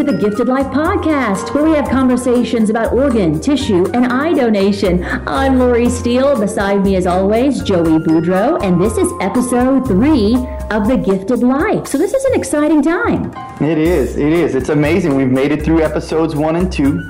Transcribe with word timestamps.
to 0.00 0.12
the 0.12 0.18
Gifted 0.18 0.48
Life 0.48 0.68
Podcast, 0.68 1.52
where 1.52 1.62
we 1.62 1.72
have 1.72 1.86
conversations 1.86 2.70
about 2.70 2.94
organ, 2.94 3.38
tissue, 3.38 3.84
and 3.92 4.06
eye 4.06 4.32
donation. 4.32 5.04
I'm 5.26 5.58
Lori 5.58 5.90
Steele. 5.90 6.40
Beside 6.40 6.82
me, 6.82 6.96
as 6.96 7.06
always, 7.06 7.62
Joey 7.62 7.98
Boudreau, 7.98 8.62
and 8.62 8.80
this 8.80 8.96
is 8.96 9.12
episode 9.20 9.86
three 9.86 10.36
of 10.70 10.88
the 10.88 10.96
Gifted 10.96 11.40
Life. 11.40 11.86
So 11.86 11.98
this 11.98 12.14
is 12.14 12.24
an 12.24 12.34
exciting 12.34 12.80
time. 12.80 13.30
It 13.60 13.76
is. 13.76 14.16
It 14.16 14.32
is. 14.32 14.54
It's 14.54 14.70
amazing. 14.70 15.16
We've 15.16 15.28
made 15.28 15.52
it 15.52 15.62
through 15.62 15.82
episodes 15.82 16.34
one 16.34 16.56
and 16.56 16.72
two, 16.72 17.00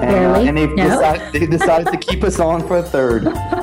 and, 0.00 0.26
uh, 0.26 0.40
and 0.40 0.58
they've 0.58 0.74
no. 0.74 0.88
decided, 0.88 1.32
they 1.32 1.46
decided 1.46 1.86
to 1.92 1.98
keep 1.98 2.24
us 2.24 2.40
on 2.40 2.66
for 2.66 2.78
a 2.78 2.82
third. 2.82 3.26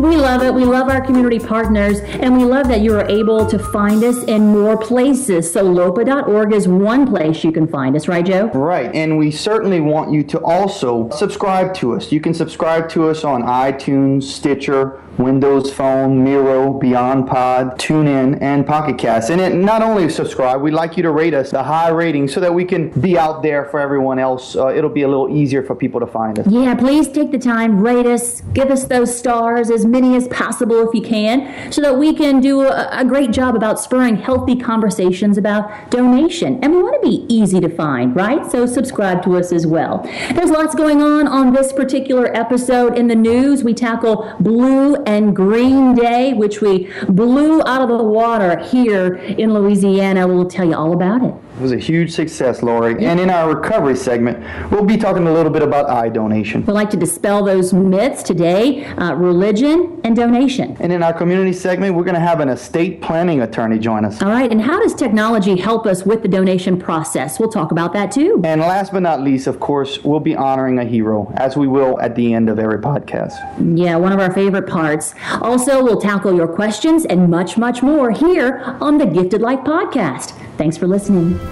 we 0.00 0.16
love 0.16 0.42
it. 0.42 0.52
We 0.52 0.64
love 0.64 0.88
our 0.88 1.00
community 1.00 1.38
partners, 1.38 2.00
and 2.00 2.36
we 2.36 2.44
love 2.44 2.68
that 2.68 2.80
you 2.80 2.94
are 2.94 3.06
able 3.08 3.46
to 3.46 3.58
find 3.58 4.02
us 4.02 4.24
in 4.24 4.48
more 4.48 4.76
places. 4.76 5.52
So, 5.52 5.62
LOPA.org 5.62 6.52
is 6.52 6.68
one 6.68 7.06
place 7.06 7.44
you 7.44 7.52
can 7.52 7.66
find 7.66 7.96
us, 7.96 8.08
right, 8.08 8.24
Joe? 8.24 8.48
Right. 8.48 8.94
And 8.94 9.18
we 9.18 9.30
certainly 9.30 9.80
want 9.80 10.12
you 10.12 10.22
to 10.24 10.40
also 10.40 11.10
subscribe 11.10 11.74
to 11.74 11.94
us. 11.94 12.12
You 12.12 12.20
can 12.20 12.34
subscribe 12.34 12.88
to 12.90 13.08
us 13.08 13.24
on 13.24 13.42
iTunes, 13.42 14.24
Stitcher, 14.24 15.00
Windows 15.18 15.72
Phone, 15.72 16.22
Miro, 16.22 16.72
Beyond 16.78 17.26
Pod, 17.26 17.78
TuneIn, 17.78 18.40
and 18.40 18.66
Pocket 18.66 18.98
Cast. 18.98 19.30
And 19.30 19.40
it, 19.40 19.54
not 19.54 19.82
only 19.82 20.08
subscribe, 20.08 20.60
we'd 20.60 20.72
like 20.72 20.96
you 20.96 21.02
to 21.02 21.10
rate 21.10 21.34
us 21.34 21.52
a 21.52 21.62
high 21.62 21.90
rating 21.90 22.28
so 22.28 22.40
that 22.40 22.52
we 22.52 22.64
can 22.64 22.88
be 23.00 23.18
out 23.18 23.42
there 23.42 23.64
for 23.66 23.80
everyone 23.80 24.18
else. 24.18 24.56
Uh, 24.56 24.68
it'll 24.68 24.90
be 24.90 25.02
a 25.02 25.08
little 25.08 25.34
easier 25.34 25.62
for 25.62 25.74
people 25.74 26.00
to 26.00 26.06
find 26.06 26.38
us. 26.38 26.46
Yeah, 26.46 26.74
please 26.74 27.08
take 27.08 27.30
the 27.30 27.38
time, 27.38 27.80
rate 27.80 28.06
us, 28.06 28.40
give 28.52 28.70
us 28.70 28.84
those 28.84 29.16
stars, 29.16 29.70
as 29.70 29.84
many 29.84 30.16
as 30.16 30.28
possible 30.28 30.88
if 30.88 30.94
you 30.94 31.02
can, 31.02 31.72
so 31.72 31.80
that 31.80 31.96
we 31.96 32.14
can 32.14 32.40
do 32.40 32.62
a, 32.62 32.88
a 32.92 33.04
great 33.04 33.30
job 33.30 33.54
about 33.54 33.78
spurring 33.80 34.16
healthy 34.16 34.56
conversations 34.56 35.38
about 35.38 35.90
donation. 35.90 36.62
And 36.62 36.74
we 36.74 36.82
want 36.82 37.00
to 37.02 37.08
be 37.08 37.24
easy 37.28 37.60
to 37.60 37.68
find, 37.68 38.14
right? 38.16 38.50
So 38.50 38.66
subscribe 38.66 39.22
to 39.24 39.36
us 39.36 39.52
as 39.52 39.66
well. 39.66 40.02
There's 40.34 40.50
lots 40.50 40.74
going 40.74 41.02
on 41.02 41.26
on 41.26 41.52
this 41.52 41.72
particular 41.72 42.34
episode 42.36 42.98
in 42.98 43.08
the 43.08 43.14
news. 43.14 43.62
We 43.64 43.74
tackle 43.74 44.34
blue 44.40 44.96
and 45.06 45.34
Green 45.34 45.94
Day, 45.94 46.32
which 46.32 46.60
we 46.60 46.90
blew 47.08 47.62
out 47.62 47.82
of 47.82 47.88
the 47.88 48.04
water 48.04 48.58
here 48.58 49.14
in 49.14 49.52
Louisiana. 49.52 50.26
We'll 50.26 50.48
tell 50.48 50.66
you 50.66 50.74
all 50.74 50.92
about 50.92 51.22
it. 51.22 51.34
It 51.54 51.60
was 51.60 51.70
a 51.70 51.78
huge 51.78 52.10
success, 52.12 52.62
Lori. 52.62 53.04
And 53.04 53.20
in 53.20 53.30
our 53.30 53.54
recovery 53.54 53.94
segment, 53.94 54.42
we'll 54.72 54.84
be 54.84 54.96
talking 54.96 55.26
a 55.28 55.32
little 55.32 55.52
bit 55.52 55.62
about 55.62 55.88
eye 55.88 56.08
donation. 56.08 56.66
We'd 56.66 56.72
like 56.72 56.90
to 56.90 56.96
dispel 56.96 57.44
those 57.44 57.72
myths 57.72 58.24
today 58.24 58.84
uh, 58.84 59.14
religion 59.14 60.00
and 60.02 60.16
donation. 60.16 60.76
And 60.80 60.92
in 60.92 61.02
our 61.04 61.12
community 61.12 61.52
segment, 61.52 61.94
we're 61.94 62.02
going 62.02 62.16
to 62.16 62.20
have 62.20 62.40
an 62.40 62.48
estate 62.48 63.00
planning 63.00 63.42
attorney 63.42 63.78
join 63.78 64.04
us. 64.04 64.20
All 64.20 64.30
right. 64.30 64.50
And 64.50 64.60
how 64.60 64.80
does 64.80 64.94
technology 64.94 65.56
help 65.56 65.86
us 65.86 66.04
with 66.04 66.22
the 66.22 66.28
donation 66.28 66.78
process? 66.78 67.38
We'll 67.38 67.52
talk 67.52 67.70
about 67.70 67.92
that 67.92 68.10
too. 68.10 68.40
And 68.44 68.60
last 68.60 68.92
but 68.92 69.02
not 69.02 69.20
least, 69.20 69.46
of 69.46 69.60
course, 69.60 70.02
we'll 70.02 70.20
be 70.20 70.34
honoring 70.34 70.80
a 70.80 70.84
hero, 70.84 71.32
as 71.36 71.56
we 71.56 71.68
will 71.68 72.00
at 72.00 72.16
the 72.16 72.34
end 72.34 72.48
of 72.48 72.58
every 72.58 72.78
podcast. 72.78 73.34
Yeah, 73.78 73.94
one 73.96 74.12
of 74.12 74.18
our 74.18 74.32
favorite 74.32 74.66
parts. 74.66 75.14
Also, 75.40 75.84
we'll 75.84 76.00
tackle 76.00 76.34
your 76.34 76.48
questions 76.48 77.04
and 77.04 77.30
much, 77.30 77.56
much 77.56 77.80
more 77.80 78.10
here 78.10 78.76
on 78.80 78.98
the 78.98 79.06
Gifted 79.06 79.40
Life 79.40 79.60
Podcast. 79.60 80.32
Thanks 80.56 80.76
for 80.76 80.86
listening. 80.86 81.43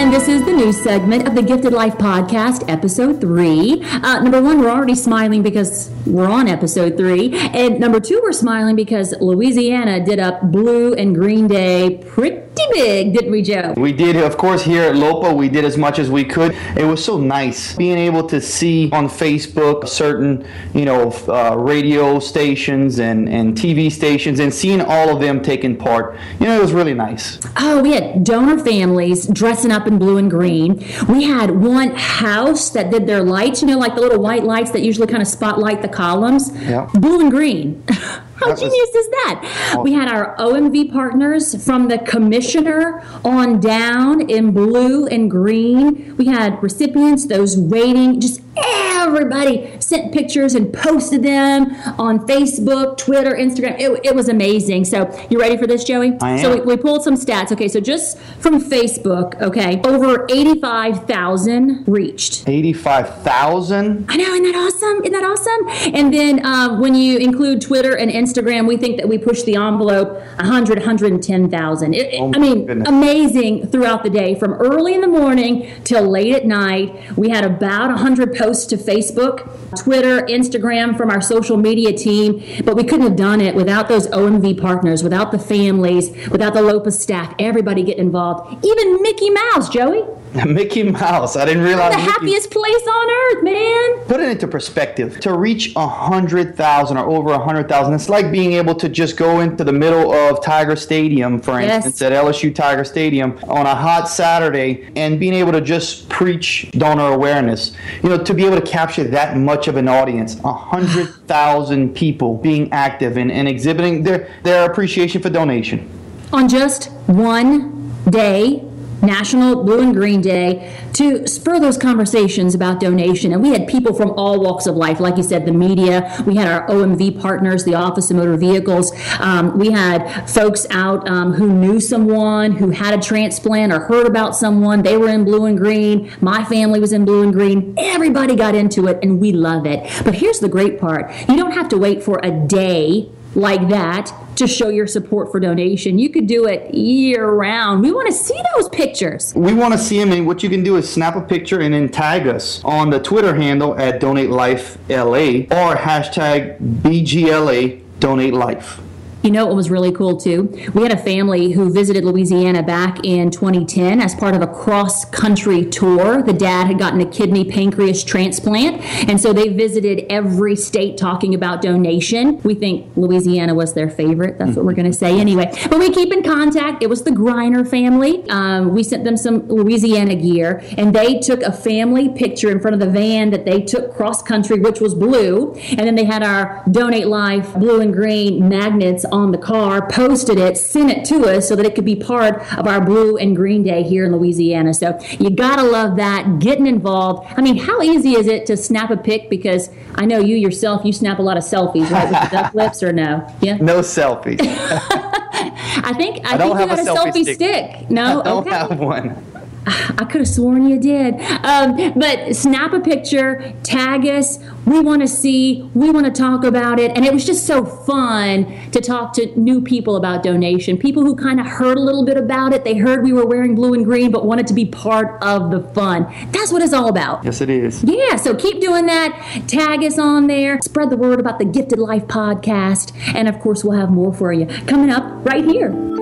And 0.00 0.10
this 0.10 0.28
is 0.28 0.42
the 0.46 0.52
new 0.54 0.72
segment 0.72 1.28
of 1.28 1.34
the 1.34 1.42
Gifted 1.42 1.74
Life 1.74 1.98
podcast, 1.98 2.64
episode 2.70 3.20
three. 3.20 3.82
Uh, 3.84 4.22
number 4.22 4.40
one, 4.40 4.58
we're 4.58 4.70
already 4.70 4.94
smiling 4.94 5.42
because 5.42 5.90
we're 6.06 6.26
on 6.26 6.48
episode 6.48 6.96
three. 6.96 7.34
And 7.34 7.78
number 7.78 8.00
two, 8.00 8.18
we're 8.22 8.32
smiling 8.32 8.76
because 8.76 9.14
Louisiana 9.20 10.02
did 10.02 10.18
up 10.18 10.40
Blue 10.50 10.94
and 10.94 11.14
Green 11.14 11.48
Day 11.48 12.02
pretty 12.08 12.49
big, 12.72 13.12
didn't 13.12 13.30
we, 13.30 13.42
Joe? 13.42 13.74
We 13.76 13.92
did. 13.92 14.16
Of 14.16 14.36
course, 14.36 14.62
here 14.62 14.84
at 14.84 14.96
LOPA, 14.96 15.34
we 15.34 15.48
did 15.48 15.64
as 15.64 15.76
much 15.76 15.98
as 15.98 16.10
we 16.10 16.24
could. 16.24 16.52
It 16.76 16.84
was 16.84 17.04
so 17.04 17.18
nice 17.18 17.74
being 17.76 17.98
able 17.98 18.26
to 18.28 18.40
see 18.40 18.90
on 18.92 19.08
Facebook 19.08 19.88
certain, 19.88 20.46
you 20.74 20.84
know, 20.84 21.10
uh, 21.28 21.56
radio 21.56 22.18
stations 22.20 22.98
and, 22.98 23.28
and 23.28 23.56
TV 23.56 23.90
stations 23.90 24.40
and 24.40 24.52
seeing 24.52 24.80
all 24.80 25.14
of 25.14 25.20
them 25.20 25.42
taking 25.42 25.76
part. 25.76 26.18
You 26.38 26.46
know, 26.46 26.58
it 26.58 26.62
was 26.62 26.72
really 26.72 26.94
nice. 26.94 27.38
Oh, 27.56 27.82
we 27.82 27.92
had 27.92 28.24
donor 28.24 28.58
families 28.58 29.26
dressing 29.26 29.70
up 29.70 29.86
in 29.86 29.98
blue 29.98 30.16
and 30.16 30.30
green. 30.30 30.84
We 31.08 31.24
had 31.24 31.50
one 31.50 31.90
house 31.96 32.70
that 32.70 32.90
did 32.90 33.06
their 33.06 33.22
lights, 33.22 33.62
you 33.62 33.68
know, 33.68 33.78
like 33.78 33.94
the 33.94 34.00
little 34.00 34.20
white 34.22 34.44
lights 34.44 34.70
that 34.72 34.82
usually 34.82 35.06
kind 35.06 35.22
of 35.22 35.28
spotlight 35.28 35.82
the 35.82 35.88
columns. 35.88 36.50
Yeah. 36.62 36.88
Blue 36.94 37.20
and 37.20 37.30
green. 37.30 37.84
How 38.40 38.54
genius 38.54 38.94
is 38.94 39.08
that? 39.10 39.80
We 39.82 39.92
had 39.92 40.08
our 40.08 40.34
OMV 40.36 40.92
partners 40.92 41.62
from 41.62 41.88
the 41.88 41.98
commissioner 41.98 43.04
on 43.22 43.60
down 43.60 44.30
in 44.30 44.52
blue 44.52 45.06
and 45.06 45.30
green. 45.30 46.16
We 46.16 46.24
had 46.26 46.62
recipients, 46.62 47.26
those 47.26 47.58
waiting, 47.58 48.18
just 48.18 48.40
everybody 48.56 49.80
sent 49.80 50.12
pictures 50.12 50.54
and 50.54 50.72
posted 50.72 51.22
them 51.22 51.74
on 51.98 52.26
Facebook, 52.26 52.96
Twitter, 52.96 53.32
Instagram. 53.32 53.78
It, 53.78 54.00
it 54.04 54.14
was 54.14 54.28
amazing. 54.28 54.84
So, 54.84 55.10
you 55.30 55.40
ready 55.40 55.56
for 55.56 55.66
this, 55.66 55.84
Joey? 55.84 56.16
I 56.20 56.32
am. 56.32 56.38
So, 56.38 56.54
we, 56.54 56.60
we 56.60 56.76
pulled 56.76 57.02
some 57.02 57.14
stats. 57.14 57.52
Okay, 57.52 57.68
so 57.68 57.80
just 57.80 58.18
from 58.38 58.60
Facebook, 58.60 59.40
okay, 59.40 59.80
over 59.84 60.26
85,000 60.30 61.84
reached. 61.86 62.48
85,000? 62.48 64.06
I 64.08 64.16
know, 64.16 64.24
isn't 64.24 64.42
that 64.42 64.54
awesome? 64.54 65.04
Isn't 65.04 65.12
that 65.12 65.24
awesome? 65.24 65.94
And 65.94 66.12
then 66.12 66.44
uh, 66.44 66.78
when 66.78 66.94
you 66.94 67.18
include 67.18 67.60
Twitter 67.60 67.96
and 67.96 68.10
Instagram, 68.10 68.66
we 68.66 68.76
think 68.76 68.96
that 68.98 69.08
we 69.08 69.18
pushed 69.18 69.46
the 69.46 69.56
envelope 69.56 70.12
100, 70.36 70.78
110,000. 70.78 71.94
Oh 71.94 72.32
I 72.34 72.38
mean, 72.38 72.66
goodness. 72.66 72.88
amazing 72.88 73.68
throughout 73.68 74.02
the 74.02 74.10
day 74.10 74.34
from 74.34 74.54
early 74.54 74.94
in 74.94 75.00
the 75.00 75.08
morning 75.08 75.70
till 75.84 76.08
late 76.08 76.34
at 76.34 76.46
night. 76.46 77.16
We 77.16 77.28
had 77.30 77.44
about 77.44 77.88
100 77.90 78.34
posts 78.40 78.64
to 78.66 78.76
Facebook, 78.78 79.36
Twitter, 79.78 80.22
Instagram 80.22 80.96
from 80.96 81.10
our 81.10 81.20
social 81.20 81.58
media 81.58 81.92
team, 81.92 82.42
but 82.64 82.74
we 82.74 82.82
couldn't 82.82 83.06
have 83.06 83.16
done 83.16 83.40
it 83.40 83.54
without 83.54 83.86
those 83.88 84.06
OMV 84.08 84.58
partners, 84.58 85.02
without 85.02 85.30
the 85.30 85.38
families, 85.38 86.10
without 86.28 86.54
the 86.54 86.62
LOPA 86.62 86.90
staff, 86.90 87.34
everybody 87.38 87.82
getting 87.82 88.06
involved. 88.06 88.64
Even 88.64 89.02
Mickey 89.02 89.28
Mouse, 89.28 89.68
Joey. 89.68 90.04
Mickey 90.46 90.84
Mouse. 90.84 91.36
I 91.36 91.44
didn't 91.44 91.64
realize. 91.64 91.92
The 91.92 91.98
Mickey... 91.98 92.10
happiest 92.10 92.50
place 92.50 92.86
on 92.86 93.10
earth, 93.10 93.42
man. 93.42 94.06
Put 94.06 94.20
it 94.20 94.28
into 94.28 94.46
perspective. 94.46 95.18
To 95.20 95.36
reach 95.36 95.74
a 95.74 95.88
hundred 95.88 96.56
thousand 96.56 96.98
or 96.98 97.10
over 97.10 97.32
a 97.32 97.38
hundred 97.38 97.68
thousand, 97.68 97.94
it's 97.94 98.08
like 98.08 98.30
being 98.30 98.52
able 98.52 98.74
to 98.76 98.88
just 98.88 99.16
go 99.16 99.40
into 99.40 99.64
the 99.64 99.72
middle 99.72 100.12
of 100.12 100.42
Tiger 100.42 100.76
Stadium, 100.76 101.40
for 101.40 101.60
yes. 101.60 101.86
instance, 101.86 102.02
at 102.02 102.12
LSU 102.12 102.54
Tiger 102.54 102.84
Stadium 102.84 103.38
on 103.48 103.66
a 103.66 103.74
hot 103.74 104.08
Saturday, 104.08 104.88
and 104.94 105.18
being 105.18 105.34
able 105.34 105.52
to 105.52 105.60
just 105.60 106.08
preach 106.08 106.70
donor 106.72 107.12
awareness. 107.12 107.74
You 108.02 108.10
know, 108.10 108.22
to 108.22 108.34
be 108.34 108.46
able 108.46 108.60
to 108.60 108.66
capture 108.66 109.04
that 109.04 109.36
much 109.36 109.66
of 109.66 109.76
an 109.76 109.88
audience, 109.88 110.38
a 110.44 110.52
hundred 110.52 111.08
thousand 111.26 111.94
people 111.96 112.36
being 112.36 112.72
active 112.72 113.16
and, 113.16 113.32
and 113.32 113.48
exhibiting 113.48 114.04
their 114.04 114.30
their 114.44 114.70
appreciation 114.70 115.20
for 115.20 115.30
donation. 115.30 115.88
On 116.32 116.48
just 116.48 116.92
one 117.08 117.80
day 118.08 118.64
National 119.02 119.64
Blue 119.64 119.80
and 119.80 119.94
Green 119.94 120.20
Day 120.20 120.76
to 120.94 121.26
spur 121.26 121.58
those 121.58 121.78
conversations 121.78 122.54
about 122.54 122.80
donation. 122.80 123.32
And 123.32 123.42
we 123.42 123.50
had 123.50 123.66
people 123.66 123.94
from 123.94 124.10
all 124.10 124.40
walks 124.40 124.66
of 124.66 124.76
life, 124.76 125.00
like 125.00 125.16
you 125.16 125.22
said, 125.22 125.46
the 125.46 125.52
media. 125.52 126.22
We 126.26 126.36
had 126.36 126.48
our 126.48 126.66
OMV 126.68 127.20
partners, 127.20 127.64
the 127.64 127.74
Office 127.74 128.10
of 128.10 128.16
Motor 128.16 128.36
Vehicles. 128.36 128.92
Um, 129.18 129.58
we 129.58 129.70
had 129.70 130.28
folks 130.28 130.66
out 130.70 131.08
um, 131.08 131.32
who 131.32 131.52
knew 131.52 131.80
someone 131.80 132.52
who 132.52 132.70
had 132.70 132.98
a 132.98 133.02
transplant 133.02 133.72
or 133.72 133.80
heard 133.80 134.06
about 134.06 134.36
someone. 134.36 134.82
They 134.82 134.96
were 134.96 135.08
in 135.08 135.24
blue 135.24 135.46
and 135.46 135.56
green. 135.56 136.12
My 136.20 136.44
family 136.44 136.80
was 136.80 136.92
in 136.92 137.04
blue 137.04 137.22
and 137.22 137.32
green. 137.32 137.74
Everybody 137.78 138.36
got 138.36 138.54
into 138.54 138.86
it, 138.86 138.98
and 139.02 139.20
we 139.20 139.32
love 139.32 139.66
it. 139.66 139.90
But 140.04 140.14
here's 140.14 140.40
the 140.40 140.48
great 140.48 140.80
part 140.80 141.10
you 141.28 141.36
don't 141.36 141.52
have 141.52 141.68
to 141.70 141.78
wait 141.78 142.02
for 142.02 142.20
a 142.22 142.30
day 142.30 143.10
like 143.34 143.68
that 143.68 144.12
to 144.36 144.46
show 144.46 144.68
your 144.68 144.86
support 144.86 145.30
for 145.30 145.40
donation. 145.40 145.98
You 145.98 146.10
could 146.10 146.26
do 146.26 146.46
it 146.46 146.74
year 146.74 147.30
round. 147.30 147.82
We 147.82 147.92
want 147.92 148.08
to 148.08 148.12
see 148.12 148.38
those 148.54 148.68
pictures. 148.68 149.34
We 149.34 149.52
want 149.52 149.72
to 149.72 149.78
see 149.78 149.98
them, 149.98 150.12
and 150.12 150.26
what 150.26 150.42
you 150.42 150.48
can 150.48 150.62
do 150.62 150.76
is 150.76 150.90
snap 150.90 151.16
a 151.16 151.20
picture 151.20 151.60
and 151.60 151.74
then 151.74 151.88
tag 151.88 152.26
us 152.26 152.62
on 152.64 152.90
the 152.90 153.00
Twitter 153.00 153.34
handle 153.34 153.78
at 153.78 154.00
Donate 154.00 154.30
Life 154.30 154.78
LA 154.88 155.46
or 155.50 155.76
hashtag 155.76 156.58
BGLA 156.58 157.82
Donate 158.00 158.34
Life. 158.34 158.80
You 159.22 159.30
know 159.30 159.44
what 159.44 159.54
was 159.54 159.68
really 159.68 159.92
cool 159.92 160.16
too? 160.16 160.44
We 160.72 160.82
had 160.82 160.92
a 160.92 160.96
family 160.96 161.52
who 161.52 161.70
visited 161.70 162.04
Louisiana 162.06 162.62
back 162.62 163.04
in 163.04 163.30
2010 163.30 164.00
as 164.00 164.14
part 164.14 164.34
of 164.34 164.40
a 164.40 164.46
cross 164.46 165.04
country 165.04 165.66
tour. 165.66 166.22
The 166.22 166.32
dad 166.32 166.66
had 166.68 166.78
gotten 166.78 167.02
a 167.02 167.06
kidney 167.06 167.44
pancreas 167.44 168.02
transplant, 168.02 168.80
and 169.10 169.20
so 169.20 169.34
they 169.34 169.50
visited 169.50 170.06
every 170.08 170.56
state 170.56 170.96
talking 170.96 171.34
about 171.34 171.60
donation. 171.60 172.40
We 172.44 172.54
think 172.54 172.96
Louisiana 172.96 173.54
was 173.54 173.74
their 173.74 173.90
favorite. 173.90 174.38
That's 174.38 174.56
what 174.56 174.64
we're 174.64 174.72
going 174.72 174.90
to 174.90 174.96
say 174.96 175.20
anyway. 175.20 175.52
But 175.68 175.80
we 175.80 175.90
keep 175.90 176.14
in 176.14 176.22
contact. 176.22 176.82
It 176.82 176.88
was 176.88 177.02
the 177.02 177.10
Griner 177.10 177.68
family. 177.68 178.24
Um, 178.30 178.72
we 178.72 178.82
sent 178.82 179.04
them 179.04 179.18
some 179.18 179.46
Louisiana 179.48 180.14
gear, 180.14 180.62
and 180.78 180.94
they 180.94 181.18
took 181.18 181.42
a 181.42 181.52
family 181.52 182.08
picture 182.08 182.50
in 182.50 182.58
front 182.58 182.72
of 182.72 182.80
the 182.80 182.88
van 182.88 183.28
that 183.30 183.44
they 183.44 183.60
took 183.60 183.94
cross 183.94 184.22
country, 184.22 184.60
which 184.60 184.80
was 184.80 184.94
blue, 184.94 185.52
and 185.52 185.80
then 185.80 185.94
they 185.94 186.04
had 186.04 186.22
our 186.22 186.64
Donate 186.70 187.06
Life 187.06 187.52
blue 187.52 187.82
and 187.82 187.92
green 187.92 188.48
magnets 188.48 189.04
on 189.12 189.32
the 189.32 189.38
car, 189.38 189.88
posted 189.88 190.38
it, 190.38 190.56
sent 190.56 190.90
it 190.90 191.04
to 191.06 191.26
us 191.26 191.48
so 191.48 191.56
that 191.56 191.66
it 191.66 191.74
could 191.74 191.84
be 191.84 191.96
part 191.96 192.36
of 192.58 192.66
our 192.66 192.84
Blue 192.84 193.16
and 193.16 193.36
Green 193.36 193.62
Day 193.62 193.82
here 193.82 194.04
in 194.04 194.12
Louisiana. 194.12 194.74
So 194.74 194.98
you 195.18 195.30
gotta 195.30 195.62
love 195.62 195.96
that, 195.96 196.38
getting 196.38 196.66
involved. 196.66 197.32
I 197.36 197.42
mean, 197.42 197.56
how 197.56 197.82
easy 197.82 198.12
is 198.12 198.26
it 198.26 198.46
to 198.46 198.56
snap 198.56 198.90
a 198.90 198.96
pic? 198.96 199.30
Because 199.30 199.70
I 199.96 200.06
know 200.06 200.18
you 200.18 200.36
yourself, 200.36 200.84
you 200.84 200.92
snap 200.92 201.18
a 201.18 201.22
lot 201.22 201.36
of 201.36 201.44
selfies, 201.44 201.90
right, 201.90 202.10
with 202.10 202.30
the 202.30 202.36
duck 202.36 202.54
lips 202.60 202.82
or 202.82 202.92
no? 202.92 203.26
Yeah. 203.40 203.56
No 203.56 203.80
selfies. 203.80 204.38
I 205.42 205.94
think 205.96 206.26
I, 206.26 206.34
I 206.34 206.38
think 206.38 206.60
you 206.60 206.66
got 206.66 206.78
a 206.78 206.82
selfie, 206.82 207.12
selfie 207.12 207.22
stick. 207.22 207.34
stick. 207.36 207.90
No, 207.90 208.20
I 208.20 208.24
don't 208.24 208.46
okay. 208.46 208.50
have 208.50 208.78
one. 208.78 209.29
I 209.98 210.04
could 210.04 210.20
have 210.20 210.28
sworn 210.28 210.68
you 210.68 210.78
did. 210.78 211.20
Um, 211.44 211.92
but 211.96 212.34
snap 212.34 212.72
a 212.72 212.80
picture, 212.80 213.54
tag 213.62 214.06
us. 214.06 214.38
We 214.66 214.80
want 214.80 215.02
to 215.02 215.08
see, 215.08 215.68
we 215.74 215.90
want 215.90 216.06
to 216.06 216.12
talk 216.12 216.44
about 216.44 216.78
it. 216.78 216.96
And 216.96 217.04
it 217.04 217.12
was 217.12 217.24
just 217.24 217.46
so 217.46 217.64
fun 217.64 218.70
to 218.70 218.80
talk 218.80 219.12
to 219.14 219.38
new 219.38 219.60
people 219.60 219.96
about 219.96 220.22
donation. 220.22 220.76
People 220.76 221.04
who 221.04 221.16
kind 221.16 221.40
of 221.40 221.46
heard 221.46 221.76
a 221.76 221.80
little 221.80 222.04
bit 222.04 222.16
about 222.16 222.52
it. 222.52 222.64
They 222.64 222.76
heard 222.76 223.02
we 223.02 223.12
were 223.12 223.26
wearing 223.26 223.54
blue 223.54 223.74
and 223.74 223.84
green, 223.84 224.10
but 224.10 224.26
wanted 224.26 224.46
to 224.48 224.54
be 224.54 224.64
part 224.64 225.22
of 225.22 225.50
the 225.50 225.60
fun. 225.72 226.12
That's 226.30 226.52
what 226.52 226.62
it's 226.62 226.72
all 226.72 226.88
about. 226.88 227.24
Yes, 227.24 227.40
it 227.40 227.50
is. 227.50 227.82
Yeah, 227.84 228.16
so 228.16 228.34
keep 228.34 228.60
doing 228.60 228.86
that. 228.86 229.42
Tag 229.46 229.82
us 229.82 229.98
on 229.98 230.26
there. 230.26 230.58
Spread 230.62 230.90
the 230.90 230.96
word 230.96 231.20
about 231.20 231.38
the 231.38 231.44
Gifted 231.44 231.78
Life 231.78 232.06
podcast. 232.06 232.92
And 233.14 233.28
of 233.28 233.38
course, 233.40 233.64
we'll 233.64 233.78
have 233.78 233.90
more 233.90 234.12
for 234.12 234.32
you 234.32 234.46
coming 234.66 234.90
up 234.90 235.24
right 235.24 235.44
here. 235.44 235.99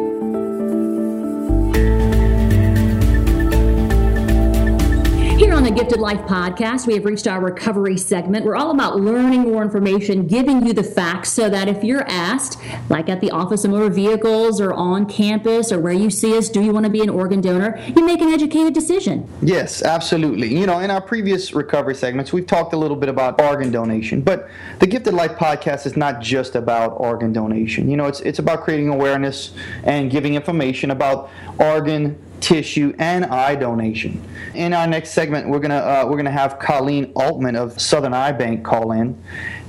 Gifted 5.79 6.01
Life 6.01 6.23
podcast, 6.23 6.89
we 6.89 6.95
have 6.95 7.05
reached 7.05 7.29
our 7.29 7.41
recovery 7.41 7.97
segment. 7.97 8.45
We're 8.45 8.57
all 8.57 8.73
about 8.73 8.99
learning 8.99 9.43
more 9.43 9.63
information, 9.63 10.27
giving 10.27 10.67
you 10.67 10.73
the 10.73 10.83
facts 10.83 11.31
so 11.31 11.49
that 11.49 11.69
if 11.69 11.85
you're 11.85 12.03
asked, 12.09 12.59
like 12.89 13.09
at 13.09 13.21
the 13.21 13.31
Office 13.31 13.65
of 13.65 13.71
Motor 13.71 13.89
Vehicles 13.89 14.61
or 14.61 14.73
on 14.73 15.07
campus 15.07 15.71
or 15.71 15.79
where 15.79 15.93
you 15.93 16.11
see 16.11 16.37
us, 16.37 16.49
do 16.49 16.61
you 16.61 16.73
want 16.73 16.83
to 16.87 16.91
be 16.91 17.01
an 17.01 17.09
organ 17.09 17.41
donor, 17.41 17.81
you 17.95 18.05
make 18.05 18.21
an 18.21 18.27
educated 18.27 18.75
decision. 18.75 19.29
Yes, 19.41 19.81
absolutely. 19.81 20.53
You 20.53 20.67
know, 20.67 20.81
in 20.81 20.91
our 20.91 21.01
previous 21.01 21.55
recovery 21.55 21.95
segments, 21.95 22.33
we've 22.33 22.49
talked 22.49 22.73
a 22.73 22.77
little 22.77 22.97
bit 22.97 23.09
about 23.09 23.41
organ 23.41 23.71
donation, 23.71 24.21
but 24.21 24.51
the 24.81 24.87
Gifted 24.89 25.15
Life 25.15 25.37
podcast 25.37 25.87
is 25.87 25.97
not 25.97 26.21
just 26.21 26.57
about 26.57 26.89
organ 26.97 27.33
donation. 27.33 27.89
You 27.89 27.99
know, 27.99 28.07
it's, 28.07 28.19
it's 28.23 28.41
about 28.41 28.63
creating 28.63 28.89
awareness 28.89 29.53
and 29.85 30.11
giving 30.11 30.35
information 30.35 30.91
about 30.91 31.31
organ 31.61 32.19
tissue, 32.41 32.95
and 32.99 33.25
eye 33.27 33.55
donation. 33.55 34.23
In 34.55 34.73
our 34.73 34.87
next 34.87 35.11
segment, 35.11 35.49
we're 35.49 35.59
gonna 35.59 35.77
uh, 35.77 36.07
we're 36.09 36.17
gonna 36.17 36.31
have 36.31 36.59
Colleen 36.59 37.13
Oltmann 37.15 37.57
of 37.57 37.81
Southern 37.81 38.15
Eye 38.15 38.33
Bank 38.33 38.65
call 38.65 38.93
in. 38.93 39.21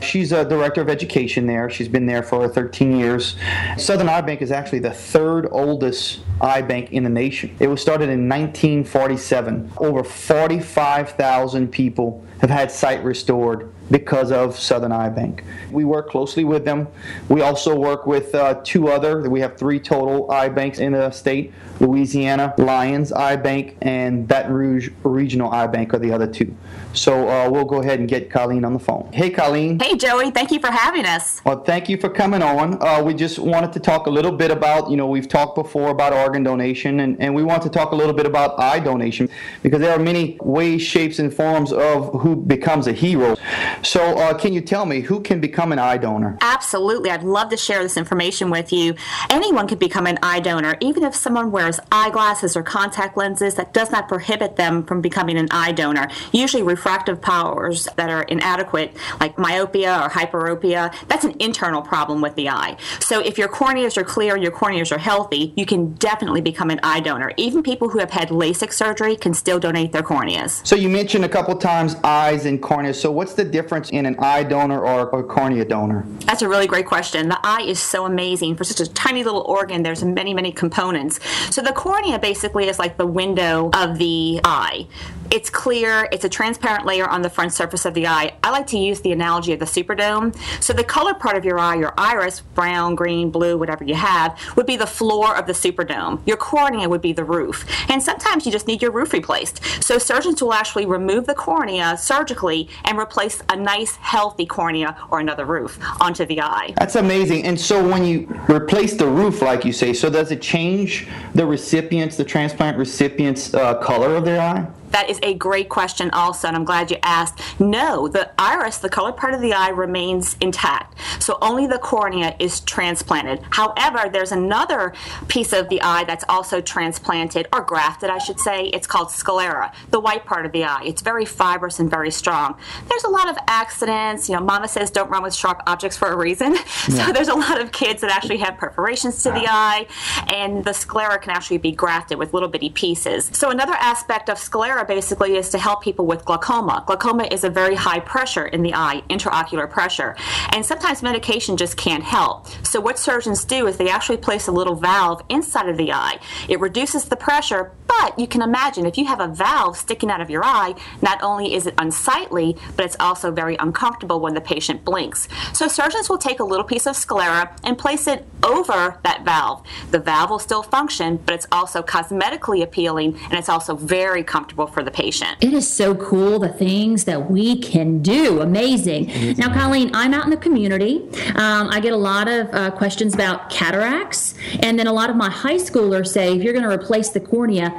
She's 0.01 0.31
a 0.31 0.45
director 0.45 0.81
of 0.81 0.89
education 0.89 1.45
there. 1.45 1.69
She's 1.69 1.89
been 1.89 2.05
there 2.05 2.23
for 2.23 2.47
13 2.47 2.97
years. 2.97 3.35
Southern 3.77 4.07
Eye 4.07 4.21
Bank 4.21 4.41
is 4.41 4.51
actually 4.51 4.79
the 4.79 4.91
third 4.91 5.47
oldest 5.51 6.21
eye 6.41 6.61
bank 6.61 6.91
in 6.91 7.03
the 7.03 7.09
nation. 7.09 7.55
It 7.59 7.67
was 7.67 7.81
started 7.81 8.09
in 8.09 8.29
1947. 8.29 9.73
Over 9.77 10.03
45,000 10.03 11.67
people 11.69 12.23
have 12.39 12.49
had 12.49 12.71
sight 12.71 13.03
restored 13.03 13.73
because 13.91 14.31
of 14.31 14.57
Southern 14.57 14.91
Eye 14.91 15.09
Bank. 15.09 15.43
We 15.71 15.83
work 15.83 16.09
closely 16.09 16.45
with 16.45 16.63
them. 16.63 16.87
We 17.27 17.41
also 17.41 17.77
work 17.77 18.05
with 18.05 18.33
uh, 18.33 18.61
two 18.63 18.87
other, 18.87 19.29
we 19.29 19.41
have 19.41 19.57
three 19.57 19.79
total 19.79 20.31
eye 20.31 20.49
banks 20.49 20.79
in 20.79 20.93
the 20.93 21.11
state 21.11 21.53
Louisiana 21.79 22.53
Lions 22.57 23.11
Eye 23.11 23.35
Bank 23.35 23.77
and 23.81 24.27
Baton 24.27 24.53
Rouge 24.53 24.89
Regional 25.03 25.51
Eye 25.51 25.67
Bank 25.67 25.93
are 25.93 25.99
the 25.99 26.11
other 26.11 26.27
two. 26.27 26.55
So 26.93 27.29
uh, 27.29 27.49
we'll 27.49 27.65
go 27.65 27.81
ahead 27.81 27.99
and 27.99 28.09
get 28.09 28.31
Colleen 28.31 28.65
on 28.65 28.73
the 28.73 28.79
phone. 28.79 29.09
Hey, 29.13 29.29
Colleen. 29.29 29.79
Hey, 29.79 29.95
Joey. 29.95 30.31
Thank 30.31 30.51
you 30.51 30.59
for 30.59 30.71
having 30.71 31.05
us. 31.05 31.41
Well, 31.45 31.63
thank 31.63 31.87
you 31.87 31.97
for 31.97 32.09
coming 32.09 32.41
on. 32.41 32.81
Uh, 32.81 33.01
we 33.03 33.13
just 33.13 33.37
wanted 33.37 33.71
to 33.73 33.79
talk 33.79 34.07
a 34.07 34.09
little 34.09 34.31
bit 34.31 34.49
about, 34.49 34.89
you 34.89 34.97
know, 34.97 35.05
we've 35.05 35.27
talked 35.27 35.55
before 35.55 35.89
about 35.91 36.13
organ 36.13 36.43
donation, 36.43 37.01
and, 37.01 37.19
and 37.21 37.35
we 37.35 37.43
want 37.43 37.61
to 37.63 37.69
talk 37.69 37.91
a 37.91 37.95
little 37.95 38.13
bit 38.13 38.25
about 38.25 38.59
eye 38.59 38.79
donation 38.79 39.29
because 39.61 39.79
there 39.79 39.91
are 39.91 39.99
many 39.99 40.37
ways, 40.41 40.81
shapes, 40.81 41.19
and 41.19 41.33
forms 41.33 41.71
of 41.71 42.11
who 42.21 42.35
becomes 42.35 42.87
a 42.87 42.93
hero. 42.93 43.35
So, 43.83 44.17
uh, 44.17 44.33
can 44.33 44.51
you 44.51 44.61
tell 44.61 44.85
me 44.85 45.01
who 45.01 45.21
can 45.21 45.39
become 45.39 45.71
an 45.71 45.79
eye 45.79 45.97
donor? 45.97 46.37
Absolutely. 46.41 47.11
I'd 47.11 47.23
love 47.23 47.49
to 47.49 47.57
share 47.57 47.83
this 47.83 47.97
information 47.97 48.49
with 48.49 48.73
you. 48.73 48.95
Anyone 49.29 49.67
can 49.67 49.77
become 49.77 50.07
an 50.07 50.17
eye 50.23 50.39
donor, 50.39 50.75
even 50.81 51.03
if 51.03 51.15
someone 51.15 51.51
wears 51.51 51.68
eyeglasses 51.91 52.55
or 52.55 52.63
contact 52.63 53.17
lenses. 53.17 53.55
That 53.55 53.73
does 53.73 53.91
not 53.91 54.07
prohibit 54.07 54.55
them 54.55 54.83
from 54.83 55.01
becoming 55.01 55.37
an 55.37 55.47
eye 55.51 55.73
donor. 55.73 56.09
Usually, 56.31 56.63
refractive 56.63 57.21
powers 57.21 57.87
that 57.97 58.09
are 58.09 58.23
inadequate, 58.23 58.95
like 59.19 59.37
myopia 59.37 60.01
or 60.03 60.09
hyperopia, 60.09 60.93
that's 61.07 61.25
an 61.25 61.35
internal 61.39 61.81
problem 61.81 62.21
with 62.21 62.35
the 62.35 62.49
eye. 62.49 62.77
So, 62.99 63.19
if 63.19 63.37
your 63.37 63.49
corneas 63.49 63.97
are 63.97 64.03
clear, 64.03 64.35
and 64.35 64.43
your 64.43 64.51
corneas 64.51 64.91
are 64.91 64.97
healthy, 64.97 65.53
you 65.55 65.65
can 65.65 65.93
definitely 65.95 66.41
become 66.41 66.69
an 66.69 66.79
eye 66.83 66.99
donor. 66.99 67.31
Even 67.37 67.63
people 67.63 67.89
who 67.89 67.99
have 67.99 68.11
had 68.11 68.29
LASIK 68.29 68.71
surgery 68.71 69.15
can 69.15 69.33
still 69.33 69.59
donate 69.59 69.91
their 69.91 70.03
corneas. 70.03 70.65
So, 70.65 70.75
you 70.75 70.89
mentioned 70.89 71.25
a 71.25 71.29
couple 71.29 71.55
times 71.55 71.95
eyes 72.03 72.45
and 72.45 72.61
corneas. 72.61 72.95
So, 72.95 73.11
what's 73.11 73.33
the 73.33 73.43
difference 73.43 73.89
in 73.89 74.05
an 74.05 74.15
eye 74.19 74.43
donor 74.43 74.79
or 74.79 75.09
a 75.19 75.23
cornea 75.23 75.65
donor? 75.65 76.05
That's 76.25 76.41
a 76.41 76.49
really 76.49 76.67
great 76.67 76.85
question. 76.85 77.29
The 77.29 77.39
eye 77.43 77.63
is 77.63 77.79
so 77.79 78.05
amazing. 78.05 78.55
For 78.55 78.63
such 78.63 78.79
a 78.79 78.91
tiny 78.91 79.23
little 79.23 79.41
organ, 79.41 79.83
there's 79.83 80.03
many, 80.03 80.33
many 80.33 80.51
components. 80.51 81.19
So, 81.49 81.58
the 81.61 81.73
cornea 81.73 82.19
basically 82.19 82.67
is 82.67 82.79
like 82.79 82.97
the 82.97 83.07
window 83.07 83.69
of 83.73 83.97
the 83.97 84.39
eye. 84.43 84.87
It's 85.31 85.51
clear, 85.51 86.09
it's 86.11 86.25
a 86.25 86.29
transparent 86.29 86.87
layer 86.87 87.07
on 87.07 87.21
the 87.21 87.29
front 87.29 87.53
surface 87.53 87.85
of 87.85 87.93
the 87.93 88.07
eye. 88.07 88.33
I 88.43 88.49
like 88.49 88.65
to 88.67 88.79
use 88.79 89.01
the 89.01 89.11
analogy 89.11 89.53
of 89.53 89.59
the 89.59 89.65
superdome. 89.65 90.35
So 90.61 90.73
the 90.73 90.83
color 90.83 91.13
part 91.13 91.37
of 91.37 91.45
your 91.45 91.59
eye, 91.59 91.75
your 91.75 91.93
iris, 91.99 92.39
brown, 92.41 92.95
green, 92.95 93.29
blue, 93.29 93.55
whatever 93.55 93.83
you 93.83 93.93
have, 93.93 94.39
would 94.55 94.65
be 94.65 94.75
the 94.75 94.87
floor 94.87 95.37
of 95.37 95.45
the 95.45 95.53
superdome. 95.53 96.19
Your 96.25 96.37
cornea 96.37 96.89
would 96.89 97.01
be 97.01 97.13
the 97.13 97.23
roof. 97.23 97.63
And 97.89 98.01
sometimes 98.01 98.47
you 98.47 98.51
just 98.51 98.65
need 98.65 98.81
your 98.81 98.89
roof 98.89 99.13
replaced. 99.13 99.63
So 99.83 99.99
surgeons 99.99 100.41
will 100.41 100.53
actually 100.53 100.87
remove 100.87 101.27
the 101.27 101.35
cornea 101.35 101.95
surgically 101.95 102.67
and 102.85 102.97
replace 102.97 103.43
a 103.49 103.55
nice, 103.55 103.97
healthy 103.97 104.47
cornea 104.47 104.97
or 105.11 105.19
another 105.19 105.45
roof 105.45 105.77
onto 106.01 106.25
the 106.25 106.41
eye. 106.41 106.73
That's 106.77 106.95
amazing. 106.95 107.45
And 107.45 107.59
so 107.59 107.87
when 107.87 108.03
you 108.03 108.27
replace 108.49 108.95
the 108.95 109.07
roof, 109.07 109.43
like 109.43 109.63
you 109.63 109.73
say, 109.73 109.93
so 109.93 110.09
does 110.09 110.31
it 110.31 110.41
change 110.41 111.07
the 111.35 111.45
recipient's, 111.49 112.15
the 112.15 112.23
transplant 112.23 112.77
recipient's 112.77 113.53
uh, 113.53 113.75
color 113.75 114.15
of 114.15 114.25
their 114.25 114.39
eye? 114.39 114.67
That 114.91 115.09
is 115.09 115.19
a 115.23 115.33
great 115.35 115.69
question, 115.69 116.09
also, 116.11 116.47
and 116.47 116.55
I'm 116.55 116.65
glad 116.65 116.91
you 116.91 116.97
asked. 117.03 117.59
No, 117.59 118.07
the 118.07 118.31
iris, 118.39 118.77
the 118.77 118.89
colored 118.89 119.17
part 119.17 119.33
of 119.33 119.41
the 119.41 119.53
eye, 119.53 119.69
remains 119.69 120.35
intact. 120.41 120.97
So 121.19 121.37
only 121.41 121.67
the 121.67 121.79
cornea 121.79 122.35
is 122.39 122.59
transplanted. 122.61 123.43
However, 123.51 124.09
there's 124.11 124.31
another 124.31 124.93
piece 125.27 125.53
of 125.53 125.69
the 125.69 125.81
eye 125.81 126.03
that's 126.05 126.25
also 126.29 126.61
transplanted, 126.61 127.47
or 127.53 127.61
grafted, 127.61 128.09
I 128.09 128.17
should 128.17 128.39
say. 128.39 128.65
It's 128.67 128.87
called 128.87 129.11
sclera, 129.11 129.71
the 129.91 129.99
white 129.99 130.25
part 130.25 130.45
of 130.45 130.51
the 130.51 130.63
eye. 130.63 130.83
It's 130.85 131.01
very 131.01 131.25
fibrous 131.25 131.79
and 131.79 131.89
very 131.89 132.11
strong. 132.11 132.57
There's 132.87 133.03
a 133.03 133.09
lot 133.09 133.29
of 133.29 133.37
accidents. 133.47 134.29
You 134.29 134.35
know, 134.35 134.41
mama 134.41 134.67
says 134.67 134.91
don't 134.91 135.09
run 135.09 135.23
with 135.23 135.33
sharp 135.33 135.61
objects 135.67 135.97
for 135.97 136.07
a 136.09 136.15
reason. 136.17 136.55
Yeah. 136.89 137.05
So 137.07 137.13
there's 137.13 137.27
a 137.27 137.35
lot 137.35 137.61
of 137.61 137.71
kids 137.71 138.01
that 138.01 138.09
actually 138.09 138.37
have 138.37 138.57
perforations 138.57 139.21
to 139.23 139.29
the 139.31 139.45
eye, 139.47 139.85
and 140.27 140.63
the 140.63 140.73
sclera 140.73 141.19
can 141.19 141.31
actually 141.31 141.57
be 141.57 141.71
grafted 141.71 142.17
with 142.17 142.33
little 142.33 142.49
bitty 142.49 142.69
pieces. 142.69 143.29
So 143.33 143.49
another 143.51 143.73
aspect 143.73 144.29
of 144.29 144.39
sclera 144.39 144.78
basically 144.85 145.37
is 145.37 145.49
to 145.49 145.57
help 145.57 145.83
people 145.83 146.05
with 146.05 146.25
glaucoma. 146.25 146.83
Glaucoma 146.85 147.25
is 147.25 147.43
a 147.43 147.49
very 147.49 147.75
high 147.75 147.99
pressure 147.99 148.47
in 148.47 148.61
the 148.61 148.73
eye, 148.73 149.03
intraocular 149.09 149.69
pressure, 149.69 150.15
and 150.53 150.65
sometimes 150.65 151.01
medication 151.01 151.57
just 151.57 151.77
can't 151.77 152.03
help. 152.03 152.47
So 152.63 152.79
what 152.79 152.99
surgeons 152.99 153.45
do 153.45 153.67
is 153.67 153.77
they 153.77 153.89
actually 153.89 154.17
place 154.17 154.47
a 154.47 154.51
little 154.51 154.75
valve 154.75 155.23
inside 155.29 155.69
of 155.69 155.77
the 155.77 155.91
eye. 155.91 156.19
It 156.47 156.59
reduces 156.59 157.05
the 157.05 157.15
pressure, 157.15 157.71
but 157.89 158.17
you 158.19 158.27
can 158.27 158.41
imagine 158.41 158.85
if 158.85 158.97
you 158.97 159.05
have 159.05 159.19
a 159.19 159.27
valve 159.27 159.75
sticking 159.75 160.11
out 160.11 160.21
of 160.21 160.29
your 160.29 160.43
eye, 160.45 160.75
not 161.01 161.21
only 161.23 161.55
is 161.55 161.65
it 161.65 161.73
unsightly, 161.77 162.55
but 162.75 162.85
it's 162.85 162.95
also 162.99 163.31
very 163.31 163.55
uncomfortable 163.57 164.19
when 164.19 164.35
the 164.35 164.41
patient 164.41 164.85
blinks. 164.85 165.27
So 165.53 165.67
surgeons 165.67 166.07
will 166.07 166.19
take 166.19 166.39
a 166.39 166.43
little 166.43 166.63
piece 166.63 166.85
of 166.85 166.95
sclera 166.95 167.55
and 167.63 167.77
place 167.77 168.07
it 168.07 168.25
over 168.43 168.97
that 169.03 169.25
valve. 169.25 169.65
The 169.91 169.99
valve 169.99 170.29
will 170.29 170.39
still 170.39 170.63
function, 170.63 171.17
but 171.25 171.33
it's 171.33 171.47
also 171.51 171.81
cosmetically 171.81 172.61
appealing 172.61 173.17
and 173.23 173.33
it's 173.33 173.49
also 173.49 173.75
very 173.75 174.23
comfortable 174.23 174.67
for 174.67 174.83
the 174.83 174.91
patient. 174.91 175.37
It 175.41 175.53
is 175.53 175.67
so 175.71 175.95
cool 175.95 176.39
the 176.39 176.49
things 176.49 177.05
that 177.05 177.29
we 177.29 177.59
can 177.59 178.01
do. 178.01 178.41
Amazing. 178.41 179.35
Now, 179.37 179.53
Colleen, 179.53 179.89
I'm 179.93 180.13
out 180.13 180.25
in 180.25 180.29
the 180.29 180.37
community. 180.37 181.09
Um, 181.35 181.69
I 181.69 181.79
get 181.81 181.93
a 181.93 181.97
lot 181.97 182.27
of 182.27 182.53
uh, 182.53 182.71
questions 182.71 183.13
about 183.13 183.49
cataracts, 183.49 184.35
and 184.61 184.77
then 184.77 184.87
a 184.87 184.93
lot 184.93 185.09
of 185.09 185.15
my 185.15 185.29
high 185.29 185.55
schoolers 185.55 186.07
say 186.07 186.35
if 186.35 186.43
you're 186.43 186.53
going 186.53 186.67
to 186.67 186.71
replace 186.71 187.09
the 187.09 187.19
cornea, 187.19 187.78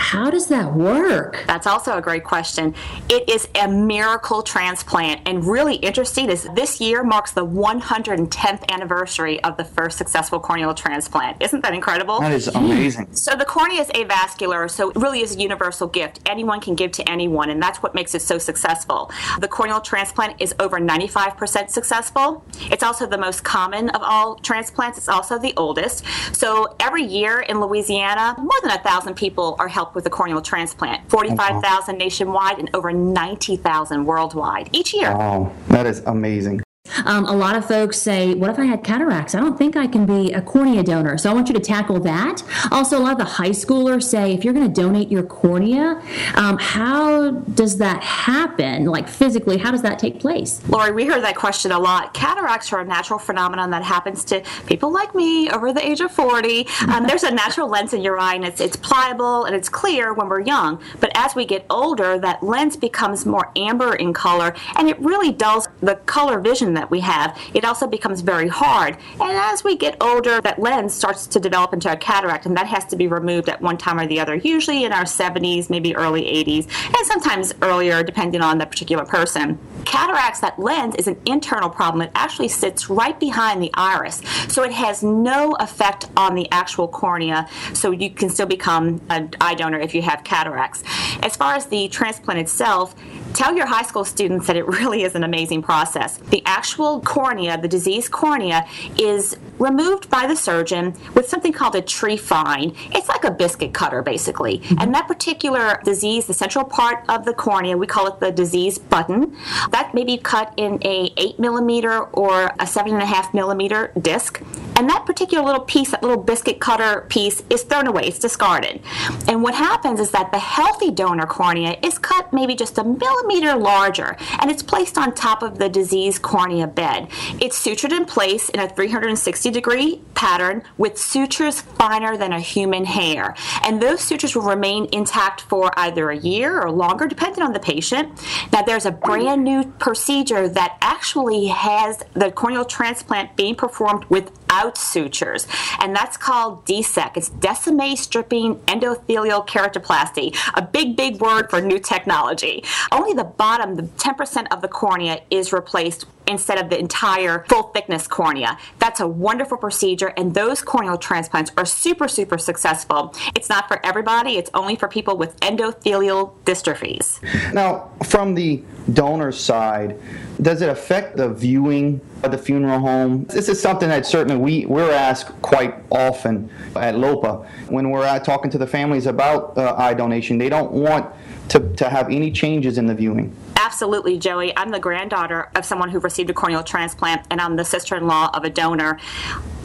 How 0.00 0.30
does 0.30 0.46
that 0.48 0.74
work? 0.74 1.44
That's 1.46 1.66
also 1.66 1.96
a 1.96 2.00
great 2.00 2.24
question. 2.24 2.74
It 3.10 3.28
is 3.28 3.46
a 3.54 3.68
miracle 3.68 4.42
transplant, 4.42 5.20
and 5.28 5.44
really 5.44 5.76
interesting 5.76 6.30
is 6.30 6.48
this 6.54 6.80
year 6.80 7.04
marks 7.04 7.32
the 7.32 7.46
110th 7.46 8.68
anniversary 8.70 9.44
of 9.44 9.58
the 9.58 9.64
first 9.64 9.98
successful 9.98 10.40
corneal 10.40 10.72
transplant. 10.72 11.40
Isn't 11.42 11.62
that 11.62 11.74
incredible? 11.74 12.18
That 12.18 12.32
is 12.32 12.48
amazing. 12.48 13.14
So 13.14 13.36
the 13.36 13.44
cornea 13.44 13.82
is 13.82 13.88
avascular, 13.88 14.70
so 14.70 14.88
it 14.88 14.96
really 14.96 15.20
is 15.20 15.36
a 15.36 15.38
universal 15.38 15.86
gift. 15.86 16.20
Anyone 16.24 16.60
can 16.60 16.74
give 16.74 16.92
to 16.92 17.08
anyone, 17.08 17.50
and 17.50 17.62
that's 17.62 17.82
what 17.82 17.94
makes 17.94 18.14
it 18.14 18.22
so 18.22 18.38
successful. 18.38 19.12
The 19.38 19.48
corneal 19.48 19.82
transplant 19.82 20.40
is 20.40 20.54
over 20.58 20.80
95% 20.80 21.68
successful. 21.68 22.42
It's 22.72 22.82
also 22.82 23.06
the 23.06 23.18
most 23.18 23.44
common 23.44 23.90
of 23.90 24.00
all 24.02 24.36
transplants. 24.36 24.96
It's 24.96 25.10
also 25.10 25.38
the 25.38 25.52
oldest. 25.58 26.04
So 26.34 26.74
every 26.80 27.04
year 27.04 27.40
in 27.40 27.60
Louisiana, 27.60 28.34
more 28.38 28.58
than 28.62 28.70
a 28.70 28.82
thousand 28.82 29.14
people 29.14 29.56
are 29.58 29.68
helped 29.68 29.89
with 29.94 30.06
a 30.06 30.10
corneal 30.10 30.40
transplant. 30.42 31.08
45,000 31.10 31.98
nationwide 31.98 32.58
and 32.58 32.70
over 32.74 32.92
90,000 32.92 34.04
worldwide 34.04 34.70
each 34.72 34.94
year. 34.94 35.12
Wow, 35.12 35.52
that 35.68 35.86
is 35.86 36.00
amazing. 36.06 36.62
Um, 37.04 37.24
a 37.26 37.34
lot 37.34 37.56
of 37.56 37.66
folks 37.66 37.98
say, 37.98 38.34
What 38.34 38.50
if 38.50 38.58
I 38.58 38.64
had 38.64 38.84
cataracts? 38.84 39.34
I 39.34 39.40
don't 39.40 39.56
think 39.56 39.76
I 39.76 39.86
can 39.86 40.06
be 40.06 40.32
a 40.32 40.42
cornea 40.42 40.82
donor. 40.82 41.18
So 41.18 41.30
I 41.30 41.34
want 41.34 41.48
you 41.48 41.54
to 41.54 41.60
tackle 41.60 42.00
that. 42.00 42.42
Also, 42.70 42.98
a 42.98 43.00
lot 43.00 43.12
of 43.12 43.18
the 43.18 43.24
high 43.24 43.50
schoolers 43.50 44.04
say, 44.04 44.32
If 44.32 44.44
you're 44.44 44.54
going 44.54 44.72
to 44.72 44.80
donate 44.80 45.10
your 45.10 45.22
cornea, 45.22 46.02
um, 46.34 46.58
how 46.58 47.30
does 47.30 47.78
that 47.78 48.02
happen? 48.02 48.86
Like 48.86 49.08
physically, 49.08 49.58
how 49.58 49.70
does 49.70 49.82
that 49.82 49.98
take 49.98 50.20
place? 50.20 50.66
Lori, 50.68 50.92
we 50.92 51.04
hear 51.04 51.20
that 51.20 51.36
question 51.36 51.72
a 51.72 51.78
lot. 51.78 52.14
Cataracts 52.14 52.72
are 52.72 52.80
a 52.80 52.84
natural 52.84 53.18
phenomenon 53.18 53.70
that 53.70 53.82
happens 53.82 54.24
to 54.24 54.42
people 54.66 54.92
like 54.92 55.14
me 55.14 55.50
over 55.50 55.72
the 55.72 55.84
age 55.84 56.00
of 56.00 56.10
40. 56.10 56.66
Um, 56.88 57.06
there's 57.06 57.22
a 57.24 57.30
natural 57.30 57.68
lens 57.68 57.92
in 57.92 58.02
your 58.02 58.18
eye, 58.18 58.34
and 58.34 58.44
it's, 58.44 58.60
it's 58.60 58.76
pliable 58.76 59.44
and 59.44 59.54
it's 59.54 59.68
clear 59.68 60.12
when 60.12 60.28
we're 60.28 60.40
young. 60.40 60.80
But 61.00 61.10
as 61.14 61.34
we 61.34 61.44
get 61.44 61.64
older, 61.70 62.18
that 62.18 62.42
lens 62.42 62.76
becomes 62.76 63.26
more 63.26 63.50
amber 63.56 63.94
in 63.94 64.12
color, 64.12 64.54
and 64.76 64.88
it 64.88 64.98
really 65.00 65.32
dulls 65.32 65.68
the 65.80 65.96
color 66.06 66.38
vision 66.40 66.74
that 66.80 66.90
we 66.90 67.00
have, 67.00 67.38
it 67.54 67.64
also 67.64 67.86
becomes 67.86 68.22
very 68.22 68.48
hard. 68.48 68.96
And 69.20 69.32
as 69.32 69.62
we 69.62 69.76
get 69.76 69.96
older, 70.00 70.40
that 70.40 70.58
lens 70.58 70.94
starts 70.94 71.26
to 71.28 71.38
develop 71.38 71.72
into 71.72 71.92
a 71.92 71.96
cataract, 71.96 72.46
and 72.46 72.56
that 72.56 72.66
has 72.66 72.84
to 72.86 72.96
be 72.96 73.06
removed 73.06 73.48
at 73.48 73.60
one 73.60 73.76
time 73.76 73.98
or 74.00 74.06
the 74.06 74.18
other, 74.18 74.34
usually 74.34 74.84
in 74.84 74.92
our 74.92 75.04
70s, 75.04 75.68
maybe 75.68 75.94
early 75.94 76.22
80s, 76.22 76.66
and 76.86 77.06
sometimes 77.06 77.52
earlier, 77.60 78.02
depending 78.02 78.40
on 78.40 78.58
the 78.58 78.66
particular 78.66 79.04
person. 79.04 79.58
Cataracts, 79.84 80.40
that 80.40 80.58
lens 80.58 80.94
is 80.96 81.06
an 81.06 81.20
internal 81.26 81.68
problem. 81.68 82.02
It 82.02 82.10
actually 82.14 82.48
sits 82.48 82.88
right 82.88 83.18
behind 83.18 83.62
the 83.62 83.70
iris, 83.74 84.22
so 84.48 84.62
it 84.62 84.72
has 84.72 85.02
no 85.02 85.52
effect 85.60 86.06
on 86.16 86.34
the 86.34 86.50
actual 86.50 86.88
cornea, 86.88 87.48
so 87.74 87.90
you 87.90 88.10
can 88.10 88.30
still 88.30 88.46
become 88.46 89.00
an 89.10 89.30
eye 89.40 89.54
donor 89.54 89.78
if 89.78 89.94
you 89.94 90.02
have 90.02 90.24
cataracts. 90.24 90.82
As 91.22 91.36
far 91.36 91.54
as 91.54 91.66
the 91.66 91.88
transplant 91.88 92.40
itself, 92.40 92.94
tell 93.34 93.54
your 93.54 93.66
high 93.66 93.82
school 93.82 94.04
students 94.04 94.46
that 94.46 94.56
it 94.56 94.66
really 94.66 95.02
is 95.02 95.14
an 95.14 95.24
amazing 95.24 95.62
process. 95.62 96.16
The 96.16 96.42
actual 96.46 97.00
cornea, 97.00 97.60
the 97.60 97.68
diseased 97.68 98.10
cornea, 98.10 98.66
is 98.98 99.36
removed 99.58 100.08
by 100.10 100.26
the 100.26 100.36
surgeon 100.36 100.94
with 101.14 101.28
something 101.28 101.52
called 101.52 101.74
a 101.74 101.82
trephine. 101.82 102.76
It's 102.94 103.08
like 103.08 103.24
a 103.24 103.30
biscuit 103.30 103.74
cutter, 103.74 104.02
basically. 104.02 104.58
Mm-hmm. 104.58 104.80
And 104.80 104.94
that 104.94 105.06
particular 105.06 105.80
disease, 105.84 106.26
the 106.26 106.34
central 106.34 106.64
part 106.64 107.04
of 107.08 107.24
the 107.24 107.34
cornea, 107.34 107.76
we 107.76 107.86
call 107.86 108.06
it 108.06 108.20
the 108.20 108.32
disease 108.32 108.78
button. 108.78 109.36
That 109.70 109.94
may 109.94 110.04
be 110.04 110.18
cut 110.18 110.52
in 110.56 110.78
a 110.82 111.12
8 111.16 111.38
millimeter 111.38 112.00
or 112.00 112.46
a 112.46 112.64
7.5 112.64 113.34
millimeter 113.34 113.92
disc. 114.00 114.42
And 114.80 114.88
that 114.88 115.04
particular 115.04 115.44
little 115.44 115.60
piece, 115.60 115.90
that 115.90 116.02
little 116.02 116.22
biscuit 116.22 116.58
cutter 116.58 117.02
piece, 117.10 117.42
is 117.50 117.64
thrown 117.64 117.86
away, 117.86 118.04
it's 118.04 118.18
discarded. 118.18 118.80
And 119.28 119.42
what 119.42 119.54
happens 119.54 120.00
is 120.00 120.10
that 120.12 120.32
the 120.32 120.38
healthy 120.38 120.90
donor 120.90 121.26
cornea 121.26 121.76
is 121.82 121.98
cut 121.98 122.32
maybe 122.32 122.56
just 122.56 122.78
a 122.78 122.84
millimeter 122.84 123.56
larger, 123.56 124.16
and 124.40 124.50
it's 124.50 124.62
placed 124.62 124.96
on 124.96 125.14
top 125.14 125.42
of 125.42 125.58
the 125.58 125.68
diseased 125.68 126.22
cornea 126.22 126.66
bed. 126.66 127.08
It's 127.42 127.62
sutured 127.62 127.94
in 127.94 128.06
place 128.06 128.48
in 128.48 128.58
a 128.58 128.70
360 128.70 129.50
degree 129.50 130.00
pattern 130.14 130.62
with 130.78 130.96
sutures 130.96 131.60
finer 131.60 132.16
than 132.16 132.32
a 132.32 132.40
human 132.40 132.86
hair. 132.86 133.34
And 133.62 133.82
those 133.82 134.00
sutures 134.00 134.34
will 134.34 134.44
remain 134.44 134.88
intact 134.92 135.42
for 135.42 135.70
either 135.76 136.08
a 136.08 136.16
year 136.16 136.58
or 136.58 136.70
longer, 136.70 137.06
depending 137.06 137.42
on 137.42 137.52
the 137.52 137.60
patient. 137.60 138.18
Now, 138.50 138.62
there's 138.62 138.86
a 138.86 138.92
brand 138.92 139.44
new 139.44 139.64
procedure 139.78 140.48
that 140.48 140.78
actually 140.80 141.48
has 141.48 142.02
the 142.14 142.32
corneal 142.32 142.64
transplant 142.64 143.36
being 143.36 143.54
performed 143.54 144.06
without 144.50 144.76
sutures, 144.76 145.46
and 145.80 145.94
that's 145.94 146.16
called 146.16 146.64
DSEK. 146.66 147.16
It's 147.16 147.30
Descemet 147.30 147.98
stripping 147.98 148.56
endothelial 148.66 149.46
keratoplasty, 149.46 150.36
a 150.54 150.62
big, 150.62 150.96
big 150.96 151.20
word 151.20 151.50
for 151.50 151.60
new 151.60 151.78
technology. 151.78 152.64
Only 152.90 153.12
the 153.12 153.24
bottom, 153.24 153.76
the 153.76 153.82
10% 153.82 154.46
of 154.50 154.60
the 154.60 154.68
cornea, 154.68 155.22
is 155.30 155.52
replaced 155.52 156.06
instead 156.30 156.58
of 156.58 156.70
the 156.70 156.78
entire 156.78 157.44
full 157.48 157.64
thickness 157.64 158.06
cornea. 158.06 158.56
That's 158.78 159.00
a 159.00 159.08
wonderful 159.08 159.58
procedure, 159.58 160.12
and 160.16 160.32
those 160.34 160.62
corneal 160.62 160.96
transplants 160.96 161.50
are 161.56 161.66
super, 161.66 162.08
super 162.08 162.38
successful. 162.38 163.14
It's 163.34 163.48
not 163.48 163.68
for 163.68 163.84
everybody, 163.84 164.36
it's 164.38 164.50
only 164.54 164.76
for 164.76 164.88
people 164.88 165.16
with 165.16 165.38
endothelial 165.40 166.32
dystrophies. 166.44 167.20
Now, 167.52 167.90
from 168.04 168.34
the 168.34 168.62
donor 168.92 169.32
side, 169.32 170.00
does 170.40 170.62
it 170.62 170.68
affect 170.68 171.16
the 171.16 171.28
viewing 171.28 172.00
at 172.22 172.30
the 172.30 172.38
funeral 172.38 172.78
home? 172.78 173.24
This 173.24 173.48
is 173.48 173.60
something 173.60 173.88
that 173.88 174.06
certainly 174.06 174.36
we, 174.36 174.66
we're 174.66 174.92
asked 174.92 175.30
quite 175.42 175.74
often 175.90 176.50
at 176.76 176.94
LOPA 176.94 177.46
when 177.68 177.90
we're 177.90 178.04
at 178.04 178.24
talking 178.24 178.50
to 178.50 178.58
the 178.58 178.66
families 178.66 179.06
about 179.06 179.56
uh, 179.58 179.74
eye 179.76 179.94
donation. 179.94 180.38
They 180.38 180.48
don't 180.48 180.72
want 180.72 181.12
to, 181.50 181.60
to 181.74 181.88
have 181.88 182.06
any 182.06 182.30
changes 182.30 182.78
in 182.78 182.86
the 182.86 182.94
viewing. 182.94 183.34
Absolutely, 183.62 184.16
Joey. 184.16 184.56
I'm 184.56 184.70
the 184.70 184.80
granddaughter 184.80 185.50
of 185.54 185.66
someone 185.66 185.90
who 185.90 185.98
received 185.98 186.30
a 186.30 186.32
corneal 186.32 186.62
transplant, 186.62 187.26
and 187.30 187.42
I'm 187.42 187.56
the 187.56 187.64
sister 187.64 187.94
in 187.94 188.06
law 188.06 188.30
of 188.32 188.42
a 188.44 188.48
donor. 188.48 188.98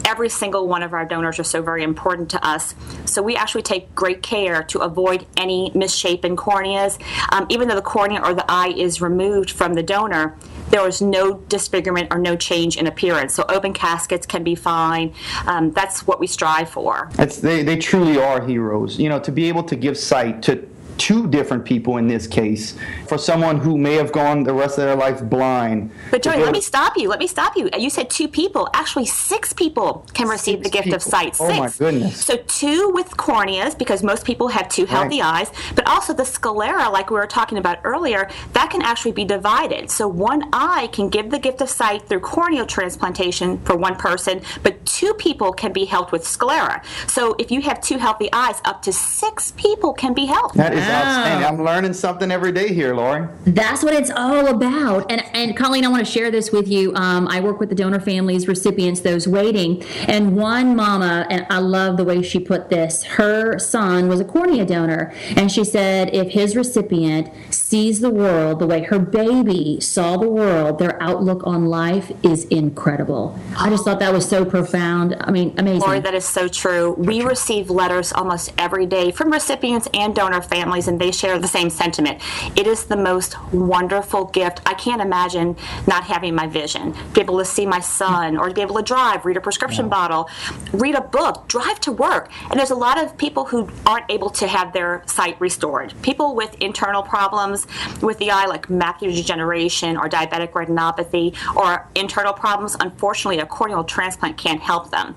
Every 0.04 0.28
single 0.28 0.68
one 0.68 0.82
of 0.82 0.92
our 0.92 1.06
donors 1.06 1.38
are 1.38 1.44
so 1.44 1.62
very 1.62 1.82
important 1.82 2.28
to 2.30 2.46
us. 2.46 2.74
So 3.06 3.22
we 3.22 3.36
actually 3.36 3.62
take 3.62 3.94
great 3.94 4.22
care 4.22 4.62
to 4.64 4.80
avoid 4.80 5.24
any 5.38 5.72
misshapen 5.74 6.36
corneas. 6.36 7.00
Um, 7.32 7.46
even 7.48 7.68
though 7.68 7.74
the 7.74 7.80
cornea 7.80 8.20
or 8.22 8.34
the 8.34 8.44
eye 8.48 8.74
is 8.76 9.00
removed 9.00 9.50
from 9.50 9.72
the 9.72 9.82
donor, 9.82 10.36
there 10.68 10.86
is 10.86 11.00
no 11.00 11.38
disfigurement 11.48 12.08
or 12.12 12.18
no 12.18 12.36
change 12.36 12.76
in 12.76 12.86
appearance. 12.86 13.32
So 13.32 13.46
open 13.48 13.72
caskets 13.72 14.26
can 14.26 14.44
be 14.44 14.54
fine. 14.54 15.14
Um, 15.46 15.70
that's 15.70 16.06
what 16.06 16.20
we 16.20 16.26
strive 16.26 16.68
for. 16.68 17.10
It's, 17.18 17.38
they, 17.38 17.62
they 17.62 17.78
truly 17.78 18.18
are 18.18 18.46
heroes. 18.46 18.98
You 18.98 19.08
know, 19.08 19.20
to 19.20 19.32
be 19.32 19.48
able 19.48 19.62
to 19.64 19.74
give 19.74 19.96
sight 19.96 20.42
to 20.42 20.68
two 20.98 21.26
different 21.26 21.64
people 21.64 21.96
in 21.98 22.08
this 22.08 22.26
case 22.26 22.76
for 23.06 23.18
someone 23.18 23.58
who 23.58 23.76
may 23.78 23.94
have 23.94 24.12
gone 24.12 24.42
the 24.42 24.52
rest 24.52 24.78
of 24.78 24.84
their 24.84 24.96
life 24.96 25.22
blind. 25.22 25.90
But 26.10 26.22
Joey, 26.22 26.42
let 26.42 26.52
me 26.52 26.60
stop 26.60 26.96
you. 26.96 27.08
Let 27.08 27.18
me 27.18 27.26
stop 27.26 27.56
you. 27.56 27.68
You 27.78 27.90
said 27.90 28.10
two 28.10 28.28
people. 28.28 28.68
Actually, 28.74 29.06
six 29.06 29.52
people 29.52 30.06
can 30.14 30.28
receive 30.28 30.58
six 30.58 30.64
the 30.64 30.70
gift 30.70 30.84
people. 30.84 30.96
of 30.96 31.02
sight. 31.02 31.36
Six. 31.36 31.40
Oh 31.40 31.58
my 31.58 31.70
goodness. 31.70 32.24
So 32.24 32.36
two 32.46 32.90
with 32.90 33.16
corneas 33.16 33.76
because 33.76 34.02
most 34.02 34.24
people 34.24 34.48
have 34.48 34.68
two 34.68 34.86
healthy 34.86 35.20
right. 35.20 35.40
eyes, 35.40 35.52
but 35.74 35.86
also 35.86 36.12
the 36.12 36.24
sclera, 36.24 36.88
like 36.88 37.10
we 37.10 37.16
were 37.16 37.26
talking 37.26 37.58
about 37.58 37.78
earlier, 37.84 38.28
that 38.52 38.70
can 38.70 38.82
actually 38.82 39.12
be 39.12 39.24
divided. 39.24 39.90
So 39.90 40.08
one 40.08 40.48
eye 40.52 40.88
can 40.92 41.08
give 41.08 41.30
the 41.30 41.38
gift 41.38 41.60
of 41.60 41.68
sight 41.68 42.08
through 42.08 42.20
corneal 42.20 42.66
transplantation 42.66 43.58
for 43.60 43.76
one 43.76 43.96
person, 43.96 44.42
but 44.62 44.84
two 44.86 45.14
people 45.14 45.52
can 45.52 45.72
be 45.72 45.84
helped 45.84 46.12
with 46.12 46.26
sclera. 46.26 46.82
So 47.06 47.34
if 47.38 47.50
you 47.50 47.60
have 47.62 47.80
two 47.80 47.98
healthy 47.98 48.28
eyes, 48.32 48.60
up 48.64 48.82
to 48.82 48.92
six 48.92 49.52
people 49.52 49.92
can 49.92 50.14
be 50.14 50.26
helped. 50.26 50.56
That 50.56 50.72
is 50.72 50.85
outstanding. 50.90 51.48
I'm 51.48 51.64
learning 51.64 51.92
something 51.92 52.30
every 52.30 52.52
day 52.52 52.72
here, 52.72 52.94
Lori. 52.94 53.28
That's 53.46 53.82
what 53.82 53.94
it's 53.94 54.10
all 54.10 54.48
about. 54.48 55.10
And 55.10 55.22
and 55.34 55.56
Colleen, 55.56 55.84
I 55.84 55.88
want 55.88 56.04
to 56.04 56.10
share 56.10 56.30
this 56.30 56.52
with 56.52 56.68
you. 56.68 56.94
Um, 56.94 57.28
I 57.28 57.40
work 57.40 57.60
with 57.60 57.68
the 57.68 57.74
donor 57.74 58.00
families, 58.00 58.48
recipients, 58.48 59.00
those 59.00 59.26
waiting, 59.28 59.82
and 60.08 60.36
one 60.36 60.76
mama, 60.76 61.26
and 61.30 61.46
I 61.50 61.58
love 61.58 61.96
the 61.96 62.04
way 62.04 62.22
she 62.22 62.38
put 62.38 62.68
this. 62.70 63.04
Her 63.04 63.58
son 63.58 64.08
was 64.08 64.20
a 64.20 64.24
cornea 64.24 64.64
donor, 64.64 65.12
and 65.36 65.50
she 65.50 65.64
said 65.64 66.14
if 66.14 66.32
his 66.32 66.56
recipient 66.56 67.30
sees 67.50 68.00
the 68.00 68.10
world 68.10 68.58
the 68.58 68.66
way 68.66 68.82
her 68.84 68.98
baby 68.98 69.80
saw 69.80 70.16
the 70.16 70.28
world, 70.28 70.78
their 70.78 71.00
outlook 71.02 71.42
on 71.44 71.66
life 71.66 72.12
is 72.22 72.44
incredible. 72.46 73.38
I 73.56 73.70
just 73.70 73.84
thought 73.84 73.98
that 74.00 74.12
was 74.12 74.28
so 74.28 74.44
profound. 74.44 75.16
I 75.20 75.30
mean, 75.30 75.54
amazing. 75.58 75.80
Lori, 75.80 76.00
that 76.00 76.14
is 76.14 76.24
so 76.24 76.48
true. 76.48 76.92
We 76.98 77.22
receive 77.22 77.70
letters 77.70 78.12
almost 78.12 78.52
every 78.58 78.86
day 78.86 79.10
from 79.10 79.30
recipients 79.30 79.88
and 79.94 80.14
donor 80.14 80.42
families 80.42 80.75
families 80.76 80.88
and 80.88 81.00
they 81.00 81.10
share 81.10 81.38
the 81.38 81.48
same 81.48 81.70
sentiment. 81.70 82.20
It 82.56 82.66
is 82.66 82.84
the 82.84 82.96
most 82.96 83.36
wonderful 83.52 84.26
gift. 84.26 84.60
I 84.66 84.74
can't 84.74 85.00
imagine 85.00 85.56
not 85.86 86.04
having 86.04 86.34
my 86.34 86.46
vision, 86.46 86.94
be 87.14 87.20
able 87.20 87.38
to 87.38 87.44
see 87.44 87.66
my 87.66 87.80
son 87.80 88.36
or 88.36 88.48
to 88.48 88.54
be 88.54 88.62
able 88.62 88.76
to 88.76 88.82
drive, 88.82 89.24
read 89.24 89.36
a 89.36 89.40
prescription 89.40 89.86
yeah. 89.86 89.90
bottle, 89.90 90.28
read 90.72 90.94
a 90.94 91.00
book, 91.00 91.48
drive 91.48 91.80
to 91.80 91.92
work. 91.92 92.30
And 92.50 92.58
there's 92.58 92.70
a 92.70 92.76
lot 92.76 93.02
of 93.02 93.16
people 93.16 93.44
who 93.44 93.68
aren't 93.86 94.10
able 94.10 94.30
to 94.30 94.46
have 94.46 94.72
their 94.72 95.02
sight 95.06 95.40
restored. 95.40 95.94
People 96.02 96.34
with 96.34 96.54
internal 96.60 97.02
problems 97.02 97.66
with 98.02 98.18
the 98.18 98.30
eye, 98.30 98.46
like 98.46 98.68
macular 98.68 99.14
degeneration 99.14 99.96
or 99.96 100.08
diabetic 100.08 100.52
retinopathy 100.52 101.34
or 101.56 101.88
internal 101.94 102.32
problems, 102.32 102.76
unfortunately, 102.80 103.40
a 103.40 103.46
corneal 103.46 103.84
transplant 103.84 104.36
can't 104.36 104.60
help 104.60 104.90
them. 104.90 105.14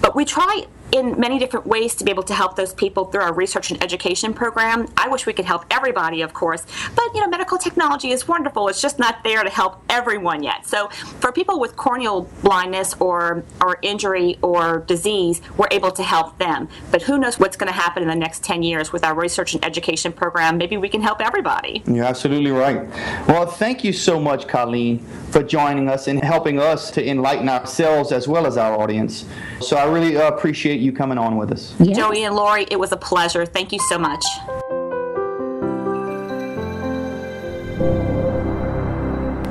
But 0.00 0.16
we 0.16 0.24
try 0.24 0.66
in 0.92 1.18
many 1.18 1.38
different 1.38 1.66
ways 1.66 1.94
to 1.96 2.04
be 2.04 2.10
able 2.10 2.22
to 2.24 2.34
help 2.34 2.56
those 2.56 2.72
people 2.74 3.06
through 3.06 3.22
our 3.22 3.32
research 3.32 3.70
and 3.70 3.82
education 3.82 4.32
program. 4.32 4.86
I 4.96 5.08
wish 5.08 5.26
we 5.26 5.32
could 5.32 5.44
help 5.44 5.64
everybody, 5.70 6.22
of 6.22 6.34
course, 6.34 6.64
but 6.94 7.04
you 7.14 7.20
know, 7.20 7.28
medical 7.28 7.58
technology 7.58 8.10
is 8.10 8.28
wonderful. 8.28 8.68
It's 8.68 8.80
just 8.80 8.98
not 8.98 9.22
there 9.24 9.42
to 9.42 9.50
help 9.50 9.82
everyone 9.88 10.42
yet. 10.42 10.66
So 10.66 10.88
for 11.20 11.32
people 11.32 11.58
with 11.60 11.76
corneal 11.76 12.22
blindness 12.42 12.94
or 13.00 13.44
or 13.60 13.78
injury 13.82 14.38
or 14.42 14.80
disease, 14.80 15.40
we're 15.56 15.68
able 15.70 15.90
to 15.92 16.02
help 16.02 16.38
them. 16.38 16.68
But 16.90 17.02
who 17.02 17.18
knows 17.18 17.38
what's 17.38 17.56
going 17.56 17.72
to 17.72 17.78
happen 17.78 18.02
in 18.02 18.08
the 18.08 18.14
next 18.14 18.44
10 18.44 18.62
years 18.62 18.92
with 18.92 19.04
our 19.04 19.14
research 19.14 19.54
and 19.54 19.64
education 19.64 20.12
program? 20.12 20.58
Maybe 20.58 20.76
we 20.76 20.88
can 20.88 21.00
help 21.00 21.20
everybody. 21.20 21.82
You're 21.86 22.04
absolutely 22.04 22.50
right. 22.50 22.88
Well, 23.26 23.46
thank 23.46 23.84
you 23.84 23.92
so 23.92 24.20
much, 24.20 24.46
Colleen, 24.46 24.98
for 25.30 25.42
joining 25.42 25.88
us 25.88 26.08
and 26.08 26.22
helping 26.22 26.58
us 26.58 26.90
to 26.92 27.06
enlighten 27.06 27.48
ourselves 27.48 28.12
as 28.12 28.28
well 28.28 28.46
as 28.46 28.56
our 28.56 28.80
audience. 28.80 29.24
So 29.60 29.76
I 29.76 29.84
really 29.84 30.16
appreciate 30.16 30.73
you 30.80 30.92
coming 30.92 31.18
on 31.18 31.36
with 31.36 31.52
us. 31.52 31.74
Yes. 31.78 31.96
Joey 31.96 32.24
and 32.24 32.34
Lori, 32.34 32.66
it 32.70 32.78
was 32.78 32.92
a 32.92 32.96
pleasure. 32.96 33.44
Thank 33.46 33.72
you 33.72 33.78
so 33.88 33.98
much. 33.98 34.24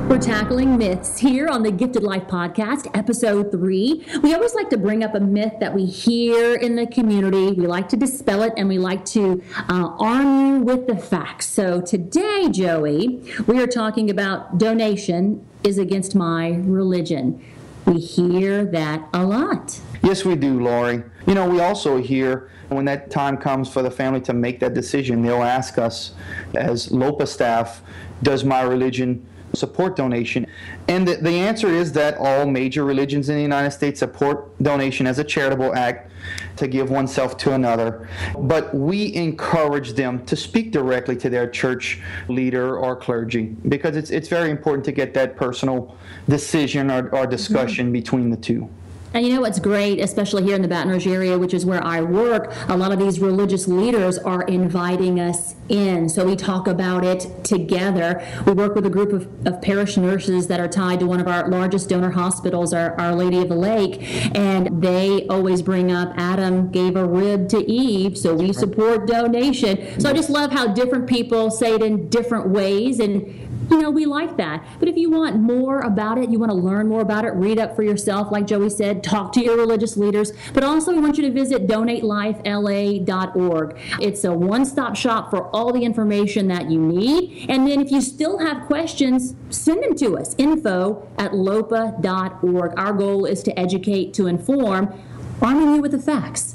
We're 0.08 0.20
tackling 0.20 0.78
myths 0.78 1.18
here 1.18 1.48
on 1.48 1.64
the 1.64 1.72
Gifted 1.72 2.04
Life 2.04 2.28
podcast, 2.28 2.88
episode 2.94 3.50
three. 3.50 4.06
We 4.22 4.32
always 4.32 4.54
like 4.54 4.70
to 4.70 4.76
bring 4.76 5.02
up 5.02 5.16
a 5.16 5.18
myth 5.18 5.54
that 5.58 5.74
we 5.74 5.86
hear 5.86 6.54
in 6.54 6.76
the 6.76 6.86
community. 6.86 7.50
We 7.52 7.66
like 7.66 7.88
to 7.88 7.96
dispel 7.96 8.42
it 8.42 8.52
and 8.56 8.68
we 8.68 8.78
like 8.78 9.04
to 9.06 9.42
uh, 9.68 9.88
arm 9.98 10.46
you 10.46 10.60
with 10.60 10.86
the 10.86 10.96
facts. 10.96 11.48
So 11.48 11.80
today, 11.80 12.48
Joey, 12.48 13.28
we 13.48 13.60
are 13.60 13.66
talking 13.66 14.08
about 14.08 14.56
donation 14.58 15.44
is 15.64 15.78
against 15.78 16.14
my 16.14 16.50
religion. 16.62 17.44
We 17.86 17.98
hear 17.98 18.64
that 18.66 19.08
a 19.12 19.24
lot. 19.24 19.80
Yes, 20.04 20.22
we 20.22 20.36
do, 20.36 20.60
Lori. 20.60 21.02
You 21.26 21.34
know, 21.34 21.48
we 21.48 21.60
also 21.60 21.96
hear 21.96 22.50
when 22.68 22.84
that 22.84 23.10
time 23.10 23.38
comes 23.38 23.72
for 23.72 23.82
the 23.82 23.90
family 23.90 24.20
to 24.22 24.34
make 24.34 24.60
that 24.60 24.74
decision, 24.74 25.22
they'll 25.22 25.42
ask 25.42 25.78
us 25.78 26.12
as 26.54 26.92
LOPA 26.92 27.26
staff, 27.26 27.82
does 28.22 28.44
my 28.44 28.60
religion 28.60 29.24
support 29.54 29.96
donation? 29.96 30.46
And 30.88 31.08
the, 31.08 31.16
the 31.16 31.30
answer 31.30 31.68
is 31.68 31.92
that 31.92 32.18
all 32.18 32.44
major 32.44 32.84
religions 32.84 33.30
in 33.30 33.36
the 33.36 33.42
United 33.42 33.70
States 33.70 34.00
support 34.00 34.62
donation 34.62 35.06
as 35.06 35.18
a 35.18 35.24
charitable 35.24 35.74
act 35.74 36.10
to 36.56 36.68
give 36.68 36.90
oneself 36.90 37.38
to 37.38 37.54
another. 37.54 38.06
But 38.38 38.74
we 38.74 39.14
encourage 39.14 39.94
them 39.94 40.24
to 40.26 40.36
speak 40.36 40.70
directly 40.70 41.16
to 41.16 41.30
their 41.30 41.48
church 41.48 42.00
leader 42.28 42.76
or 42.76 42.94
clergy 42.94 43.56
because 43.68 43.96
it's, 43.96 44.10
it's 44.10 44.28
very 44.28 44.50
important 44.50 44.84
to 44.84 44.92
get 44.92 45.14
that 45.14 45.36
personal 45.36 45.96
decision 46.28 46.90
or, 46.90 47.08
or 47.08 47.26
discussion 47.26 47.86
mm-hmm. 47.86 47.92
between 47.92 48.30
the 48.30 48.36
two. 48.36 48.68
And 49.14 49.24
you 49.24 49.32
know 49.32 49.42
what's 49.42 49.60
great, 49.60 50.00
especially 50.00 50.42
here 50.42 50.56
in 50.56 50.62
the 50.62 50.66
Baton 50.66 50.90
Rouge 50.90 51.06
area, 51.06 51.38
which 51.38 51.54
is 51.54 51.64
where 51.64 51.82
I 51.84 52.00
work, 52.00 52.52
a 52.68 52.76
lot 52.76 52.90
of 52.90 52.98
these 52.98 53.20
religious 53.20 53.68
leaders 53.68 54.18
are 54.18 54.42
inviting 54.42 55.20
us 55.20 55.54
in. 55.68 56.08
So 56.08 56.26
we 56.26 56.34
talk 56.34 56.66
about 56.66 57.04
it 57.04 57.44
together. 57.44 58.26
We 58.44 58.54
work 58.54 58.74
with 58.74 58.86
a 58.86 58.90
group 58.90 59.12
of, 59.12 59.46
of 59.46 59.62
parish 59.62 59.96
nurses 59.96 60.48
that 60.48 60.58
are 60.58 60.66
tied 60.66 60.98
to 60.98 61.06
one 61.06 61.20
of 61.20 61.28
our 61.28 61.48
largest 61.48 61.88
donor 61.88 62.10
hospitals, 62.10 62.74
our, 62.74 63.00
our 63.00 63.14
Lady 63.14 63.38
of 63.38 63.48
the 63.50 63.54
Lake, 63.54 64.02
and 64.36 64.82
they 64.82 65.28
always 65.28 65.62
bring 65.62 65.92
up 65.92 66.12
Adam 66.16 66.72
gave 66.72 66.96
a 66.96 67.06
rib 67.06 67.48
to 67.50 67.58
Eve, 67.70 68.18
so 68.18 68.34
we 68.34 68.52
support 68.52 69.06
donation. 69.06 70.00
So 70.00 70.10
I 70.10 70.12
just 70.12 70.28
love 70.28 70.50
how 70.50 70.72
different 70.74 71.08
people 71.08 71.52
say 71.52 71.74
it 71.74 71.82
in 71.82 72.08
different 72.08 72.48
ways 72.48 72.98
and 72.98 73.43
you 73.70 73.80
know, 73.80 73.90
we 73.90 74.06
like 74.06 74.36
that. 74.36 74.64
But 74.78 74.88
if 74.88 74.96
you 74.96 75.10
want 75.10 75.36
more 75.36 75.80
about 75.80 76.18
it, 76.18 76.30
you 76.30 76.38
want 76.38 76.50
to 76.50 76.56
learn 76.56 76.88
more 76.88 77.00
about 77.00 77.24
it, 77.24 77.30
read 77.30 77.58
up 77.58 77.76
for 77.76 77.82
yourself, 77.82 78.30
like 78.30 78.46
Joey 78.46 78.70
said, 78.70 79.02
talk 79.02 79.32
to 79.32 79.42
your 79.42 79.56
religious 79.56 79.96
leaders. 79.96 80.32
But 80.52 80.64
also, 80.64 80.92
we 80.92 81.00
want 81.00 81.16
you 81.16 81.24
to 81.24 81.32
visit 81.32 81.66
donatelifela.org. 81.66 83.78
It's 84.00 84.24
a 84.24 84.32
one 84.32 84.64
stop 84.64 84.96
shop 84.96 85.30
for 85.30 85.54
all 85.54 85.72
the 85.72 85.84
information 85.84 86.48
that 86.48 86.70
you 86.70 86.80
need. 86.80 87.46
And 87.48 87.66
then 87.66 87.80
if 87.80 87.90
you 87.90 88.00
still 88.00 88.38
have 88.38 88.66
questions, 88.66 89.34
send 89.50 89.82
them 89.82 89.94
to 89.96 90.18
us 90.18 90.34
info 90.38 91.08
at 91.18 91.34
lopa.org. 91.34 92.78
Our 92.78 92.92
goal 92.92 93.26
is 93.26 93.42
to 93.44 93.58
educate, 93.58 94.14
to 94.14 94.26
inform, 94.26 94.92
arming 95.40 95.74
you 95.74 95.82
with 95.82 95.92
the 95.92 95.98
facts. 95.98 96.53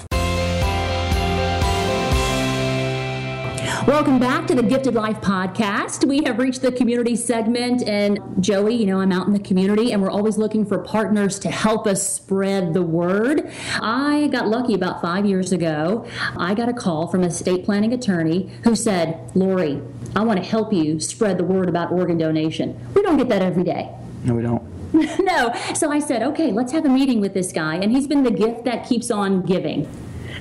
Welcome 3.90 4.20
back 4.20 4.46
to 4.46 4.54
the 4.54 4.62
Gifted 4.62 4.94
Life 4.94 5.20
podcast. 5.20 6.08
We 6.08 6.24
have 6.26 6.38
reached 6.38 6.62
the 6.62 6.72
community 6.72 7.16
segment, 7.16 7.82
and 7.82 8.20
Joey, 8.40 8.76
you 8.76 8.86
know, 8.86 9.02
I'm 9.02 9.12
out 9.12 9.26
in 9.26 9.34
the 9.34 9.40
community, 9.40 9.94
and 9.94 10.00
we're 10.00 10.12
always 10.12 10.38
looking 10.38 10.64
for 10.64 10.78
partners 10.78 11.40
to 11.40 11.50
help 11.50 11.88
us 11.88 12.08
spread 12.08 12.76
the 12.76 12.84
word. 12.84 13.52
I 13.82 14.30
got 14.32 14.48
lucky 14.48 14.76
about 14.76 15.02
five 15.02 15.26
years 15.26 15.52
ago. 15.52 16.06
I 16.38 16.54
got 16.54 16.70
a 16.70 16.74
call 16.74 17.08
from 17.08 17.24
a 17.24 17.28
estate 17.30 17.66
planning 17.66 17.92
attorney 17.92 18.52
who 18.64 18.76
said, 18.76 19.32
Lori, 19.34 19.82
I 20.16 20.22
want 20.22 20.38
to 20.40 20.48
help 20.48 20.72
you 20.72 21.00
spread 21.00 21.40
the 21.40 21.44
word 21.44 21.68
about 21.68 21.92
organ 21.92 22.20
donation. 22.20 22.80
We 22.94 23.02
don't 23.02 23.18
get 23.18 23.30
that 23.30 23.42
every 23.42 23.64
day. 23.64 23.90
No, 24.24 24.36
we 24.36 24.44
don't. 24.44 24.62
no. 25.20 25.52
So 25.74 25.92
I 25.92 25.98
said, 25.98 26.22
okay, 26.22 26.52
let's 26.52 26.74
have 26.74 26.86
a 26.86 26.90
meeting 26.90 27.22
with 27.22 27.34
this 27.34 27.52
guy. 27.52 27.78
And 27.78 27.92
he's 27.92 28.06
been 28.06 28.22
the 28.22 28.30
gift 28.30 28.66
that 28.66 28.88
keeps 28.88 29.10
on 29.10 29.42
giving. 29.42 29.90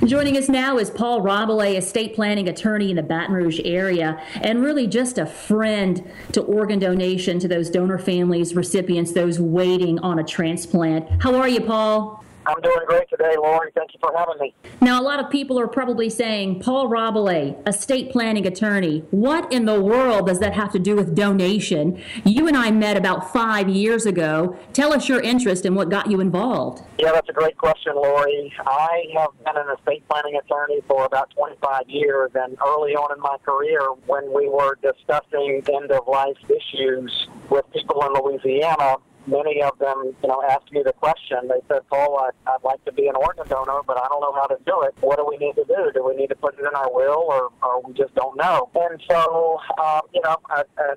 Joining 0.05 0.37
us 0.37 0.49
now 0.49 0.79
is 0.79 0.91
Paul 0.91 1.23
Rabalais, 1.23 1.77
estate 1.77 2.15
planning 2.15 2.49
attorney 2.49 2.91
in 2.91 2.97
the 2.97 3.03
Baton 3.03 3.35
Rouge 3.35 3.61
area, 3.65 4.23
and 4.43 4.63
really 4.63 4.87
just 4.87 5.19
a 5.19 5.27
friend 5.27 6.09
to 6.33 6.41
organ 6.43 6.79
donation 6.79 7.41
to 7.41 7.49
those 7.49 7.69
donor 7.69 7.99
families, 7.99 8.55
recipients, 8.55 9.13
those 9.13 9.41
waiting 9.41 9.99
on 9.99 10.21
a 10.21 10.25
transplant. 10.25 11.09
How 11.21 11.35
are 11.35 11.49
you, 11.49 11.61
Paul? 11.61 12.25
I'm 12.49 12.63
doing 12.63 12.79
great 12.87 13.09
today, 13.11 13.35
Lauren. 13.37 13.71
Thank 13.75 13.93
you 13.93 14.01
for 14.01 14.11
having 14.17 14.39
me. 14.41 14.55
Now, 14.81 14.99
a 15.01 15.05
lot 15.05 15.21
of 15.21 15.31
people 15.31 15.61
are 15.61 15.69
probably 15.69 16.09
saying, 16.09 16.61
Paul 16.61 16.89
Rabalais, 16.89 17.69
estate 17.69 18.11
planning 18.11 18.47
attorney, 18.47 19.05
what 19.11 19.53
in 19.53 19.67
the 19.67 19.79
world 19.79 20.29
does 20.29 20.41
that 20.41 20.55
have 20.55 20.73
to 20.73 20.79
do 20.79 20.97
with 20.97 21.15
donation? 21.15 22.03
You 22.25 22.49
and 22.49 22.57
I 22.57 22.71
met 22.71 22.97
about 22.97 23.31
five 23.33 23.69
years 23.69 24.07
ago. 24.07 24.57
Tell 24.73 24.95
us 24.95 25.11
your 25.11 25.21
interest 25.21 25.67
and 25.67 25.77
what 25.77 25.91
got 25.91 26.11
you 26.11 26.21
involved. 26.21 26.83
Yeah, 26.99 27.13
that's 27.13 27.29
a 27.29 27.35
great 27.35 27.59
question, 27.59 27.95
Lori. 27.95 28.51
I 28.67 29.05
have 29.15 29.31
been 29.45 29.57
an 29.57 29.77
estate 29.79 30.09
planning 30.09 30.37
attorney 30.43 30.81
for 30.89 31.05
about 31.05 31.31
25 31.31 31.91
years, 31.91 32.31
and 32.35 32.57
early 32.67 32.93
on 32.93 33.15
in 33.15 33.21
my 33.21 33.37
career, 33.45 33.81
when 34.07 34.33
we 34.33 34.49
were 34.49 34.79
discussing 34.81 35.63
end 35.69 35.91
of 35.91 36.09
life 36.09 36.39
issues 36.49 37.29
with 37.51 37.71
people 37.73 38.03
in 38.07 38.13
Louisiana, 38.15 38.97
many 39.29 39.63
of 39.63 39.79
them, 39.79 40.15
you 40.23 40.29
know, 40.29 40.43
asked 40.49 40.73
me 40.73 40.83
the 40.83 40.93
question. 40.93 41.49
They 41.49 41.61
said, 41.69 41.87
Paul, 41.89 42.19
I, 42.19 42.31
I'd 42.51 42.65
like 42.65 42.85
to 42.87 42.93
be 42.93 43.07
an 43.07 43.17
organ 43.17 43.47
donor, 43.49 43.81
but 43.87 43.99
I 43.99 44.09
don't 44.09 44.21
know 44.21 44.33
how 44.33 44.47
to 44.47 44.57
do 44.67 44.83
it. 44.83 44.95
What 45.01 45.17
do 45.17 45.27
we 45.29 45.37
need 45.37 45.55
to 45.57 45.65
do? 45.65 45.91
Do 45.95 46.05
we 46.05 46.17
need 46.17 46.29
to 46.29 46.37
put 46.37 46.59
it 46.59 46.61
in 46.61 46.75
our 46.75 46.93
will, 46.93 47.25
or, 47.29 47.51
or 47.63 47.83
we 47.83 47.93
just 47.95 48.15
don't 48.15 48.37
know? 48.37 48.71
And 48.75 49.01
so, 49.09 49.61
um, 49.79 50.03
you 50.15 50.21
know, 50.23 50.37
I, 50.51 50.63
I, 50.79 50.95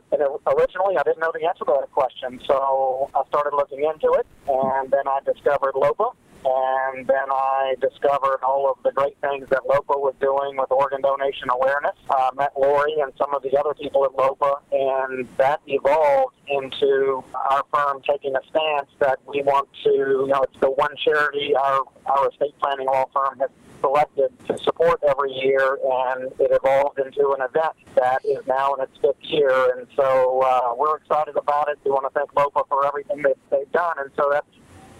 originally 0.56 0.98
I 0.98 1.04
didn't 1.04 1.20
know 1.20 1.32
the 1.34 1.46
answer 1.48 1.66
to 1.66 1.76
that 1.80 1.92
question. 1.92 2.40
So 2.48 3.10
I 3.14 3.24
started 3.28 3.56
looking 3.56 3.84
into 3.84 4.14
it, 4.18 4.26
and 4.48 4.90
then 4.90 5.08
I 5.08 5.20
discovered 5.26 5.76
LOPA 5.76 6.12
and 6.44 7.08
then 7.08 7.30
I 7.32 7.76
discovered 7.80 8.40
all 8.44 8.70
of 8.70 8.82
the 8.84 8.92
great 8.92 9.18
things 9.22 9.48
that 9.50 9.62
LOPA 9.68 9.98
was 10.00 10.16
doing 10.20 10.58
with 10.58 10.72
organ 10.72 11.02
donation 11.02 11.50
awareness. 11.50 11.96
Uh, 12.10 12.32
met 12.36 12.52
Lori 12.58 12.94
and 13.02 13.12
some 13.18 13.34
of 13.34 13.44
the 13.44 13.58
other 13.58 13.74
people 13.74 14.06
at 14.06 14.12
LOPA, 14.12 14.62
and 14.72 15.28
that 15.38 15.62
evolved 15.68 16.36
into 16.48 17.24
our 17.34 17.64
firm 17.74 18.02
taking 18.10 18.36
a 18.36 18.42
stance 18.50 18.90
that 19.00 19.20
we 19.28 19.42
want 19.44 19.70
to, 19.84 19.90
you 19.92 20.28
know, 20.28 20.42
it's 20.42 20.60
the 20.60 20.72
one 20.72 20.96
charity 21.04 21.56
our, 21.56 21.84
our 22.06 22.30
estate 22.30 22.54
planning 22.60 22.88
law 22.88 23.06
firm 23.14 23.40
has 23.40 23.50
selected 23.82 24.30
to 24.48 24.58
support 24.60 25.02
every 25.08 25.32
year, 25.32 25.78
and 25.84 26.32
it 26.40 26.52
evolved 26.52 27.00
into 27.00 27.36
an 27.38 27.42
event 27.42 27.74
that 27.96 28.24
is 28.24 28.46
now 28.48 28.74
in 28.76 28.84
its 28.84 28.98
fifth 29.02 29.22
year. 29.22 29.78
And 29.78 29.88
so 29.96 30.42
uh, 30.42 30.74
we're 30.78 30.98
excited 30.98 31.36
about 31.36 31.70
it. 31.70 31.80
We 31.84 31.92
want 31.92 32.06
to 32.12 32.18
thank 32.18 32.34
LOPA 32.34 32.64
for 32.70 32.86
everything 32.86 33.22
that 33.24 33.38
they've 33.50 33.72
done, 33.72 33.94
and 33.98 34.10
so 34.16 34.30
that's 34.32 34.48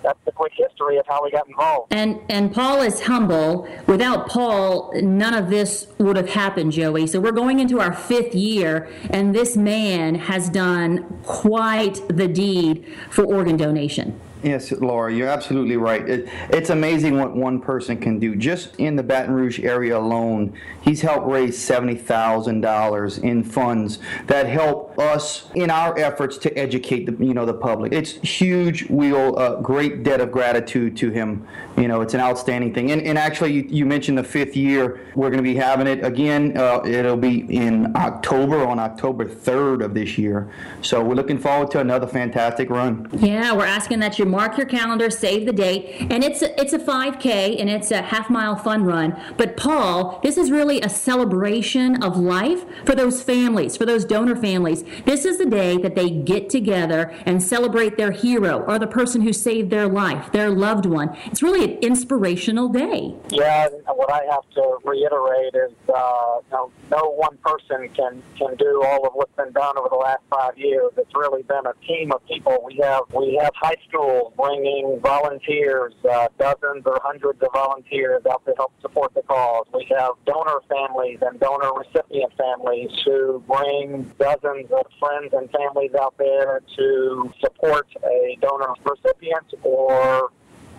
that's 0.04 0.20
the 0.26 0.32
quick 0.32 0.54
history 0.56 0.98
of 0.98 1.06
how 1.08 1.24
we 1.24 1.32
got 1.32 1.48
involved. 1.48 1.94
And 1.94 2.20
and 2.30 2.54
Paul 2.54 2.82
is 2.82 3.02
humble. 3.02 3.68
Without 3.88 4.28
Paul, 4.28 4.94
none 5.02 5.34
of 5.34 5.50
this 5.50 5.88
would 5.98 6.18
have 6.18 6.30
happened, 6.30 6.72
Joey. 6.72 7.08
So 7.08 7.20
we're 7.20 7.32
going 7.32 7.60
into 7.60 7.80
our 7.80 7.94
fifth 7.94 8.36
year, 8.36 8.90
and 9.10 9.36
this 9.36 9.56
man 9.56 10.16
has 10.16 10.50
done 10.50 11.20
quite 11.24 12.02
the 12.08 12.28
deed 12.28 12.86
for 13.10 13.24
organ 13.24 13.58
donation. 13.58 14.20
Yes, 14.44 14.72
Laura, 14.72 15.14
you're 15.14 15.28
absolutely 15.28 15.78
right. 15.78 16.08
It, 16.08 16.28
it's 16.50 16.72
amazing 16.72 17.20
what 17.20 17.36
one 17.36 17.62
person 17.62 17.98
can 17.98 18.18
do. 18.18 18.36
Just 18.36 18.76
in 18.78 18.96
the 18.96 19.04
Baton 19.04 19.36
Rouge 19.36 19.60
area 19.60 19.98
alone, 19.98 20.58
he's 20.82 21.02
helped 21.02 21.28
raise 21.28 21.58
$70,000 21.60 23.24
in 23.24 23.44
funds 23.44 24.00
that 24.26 24.48
help 24.48 24.91
us 25.02 25.50
in 25.56 25.70
our 25.70 25.98
efforts 25.98 26.38
to 26.40 26.58
educate 26.58 27.06
the 27.06 27.26
you 27.26 27.34
know 27.34 27.46
the 27.46 27.54
public. 27.54 27.94
It's 27.94 28.12
huge. 28.12 28.90
We 28.90 29.14
owe 29.14 29.34
a 29.34 29.62
great 29.62 30.04
debt 30.04 30.22
of 30.22 30.32
gratitude 30.32 30.98
to 30.98 31.10
him. 31.10 31.48
You 31.78 31.88
know, 31.88 32.02
it's 32.02 32.14
an 32.14 32.20
outstanding 32.20 32.74
thing. 32.74 32.92
And, 32.92 33.02
and 33.02 33.18
actually, 33.18 33.54
you, 33.54 33.66
you 33.70 33.86
mentioned 33.86 34.18
the 34.18 34.24
fifth 34.24 34.56
year. 34.56 35.08
We're 35.16 35.30
going 35.30 35.44
to 35.44 35.44
be 35.44 35.56
having 35.56 35.88
it 35.88 36.04
again. 36.04 36.58
Uh, 36.58 36.82
it'll 36.86 37.18
be 37.18 37.40
in 37.56 37.96
October 37.96 38.66
on 38.66 38.78
October 38.80 39.26
3rd 39.26 39.84
of 39.86 39.94
this 39.94 40.18
year. 40.18 40.52
So 40.82 41.04
we're 41.04 41.16
looking 41.16 41.38
forward 41.38 41.72
to 41.72 41.80
another 41.80 42.08
fantastic 42.08 42.70
run. 42.70 43.10
Yeah, 43.14 43.54
we're 43.54 43.66
asking 43.66 44.00
that 44.00 44.20
you 44.20 44.26
mark 44.26 44.58
your 44.58 44.68
calendar, 44.68 45.10
save 45.10 45.46
the 45.46 45.54
date, 45.54 46.08
and 46.12 46.24
it's 46.24 46.42
a, 46.42 46.60
it's 46.60 46.74
a 46.74 46.80
5K 46.80 47.60
and 47.60 47.70
it's 47.70 47.92
a 47.92 48.02
half 48.02 48.30
mile 48.30 48.56
fun 48.56 48.84
run. 48.84 49.20
But 49.38 49.58
Paul, 49.58 50.20
this 50.24 50.38
is 50.38 50.52
really 50.52 50.82
a 50.82 50.90
celebration 50.90 52.04
of 52.04 52.18
life 52.18 52.66
for 52.86 52.96
those 52.96 53.22
families, 53.22 53.78
for 53.78 53.86
those 53.86 54.06
donor 54.06 54.36
families. 54.36 54.84
This 55.06 55.26
is 55.26 55.38
the 55.38 55.46
day 55.46 55.78
that 55.78 55.96
they 55.96 56.10
get 56.10 56.50
together 56.50 57.14
and 57.26 57.42
celebrate 57.42 57.98
their 57.98 58.12
hero 58.12 58.64
or 58.68 58.80
the 58.80 58.88
person 58.88 59.22
who 59.22 59.34
saved 59.34 59.70
their 59.70 59.88
life, 59.88 60.32
their 60.32 60.50
loved 60.50 60.86
one. 60.86 61.16
It's 61.26 61.42
really 61.44 61.64
an 61.64 61.80
inspirational 61.80 62.70
day. 62.70 63.16
Yeah, 63.30 63.68
what 63.88 64.12
I 64.12 64.26
have 64.30 64.50
to 64.56 64.78
reiterate 64.84 65.56
is 65.56 65.72
uh, 65.94 66.40
no, 66.52 66.72
no 66.90 67.12
one 67.12 67.38
person 67.38 67.90
can 67.90 68.22
can 68.38 68.56
do 68.56 68.84
all 68.86 69.06
of 69.06 69.14
what's 69.14 69.36
been 69.36 69.52
done 69.52 69.78
over 69.78 69.90
the 69.90 69.96
last 69.96 70.22
five 70.30 70.58
years. 70.58 70.92
It's 70.98 71.14
really 71.16 71.44
been 71.44 71.66
a 71.66 71.74
team 71.86 72.12
of 72.12 72.26
people. 72.28 72.64
We 72.66 72.78
have 72.78 73.04
we 73.14 73.40
have 73.42 73.52
high 73.56 73.78
schools 73.88 74.34
bringing 74.38 75.00
volunteers, 75.02 75.94
uh, 76.10 76.28
dozens 76.38 76.86
or 76.86 77.00
hundreds 77.04 77.42
of 77.42 77.50
volunteers 77.54 78.26
out 78.30 78.46
to 78.46 78.54
help 78.58 78.74
support 78.82 79.14
the 79.14 79.22
cause. 79.24 79.66
We 79.74 79.88
have 79.98 80.14
donor 80.26 80.62
families 80.70 81.20
and 81.22 81.40
donor 81.40 81.72
recipient 81.74 82.34
families 82.38 82.92
who 83.06 83.44
bring 83.48 84.04
dozens 84.20 84.71
of 84.74 84.86
friends 85.00 85.34
and 85.34 85.50
families 85.52 85.92
out 86.00 86.16
there 86.18 86.62
to 86.78 87.34
support 87.40 87.88
a 88.04 88.38
donor 88.42 88.74
recipient 88.84 89.54
or 89.64 90.32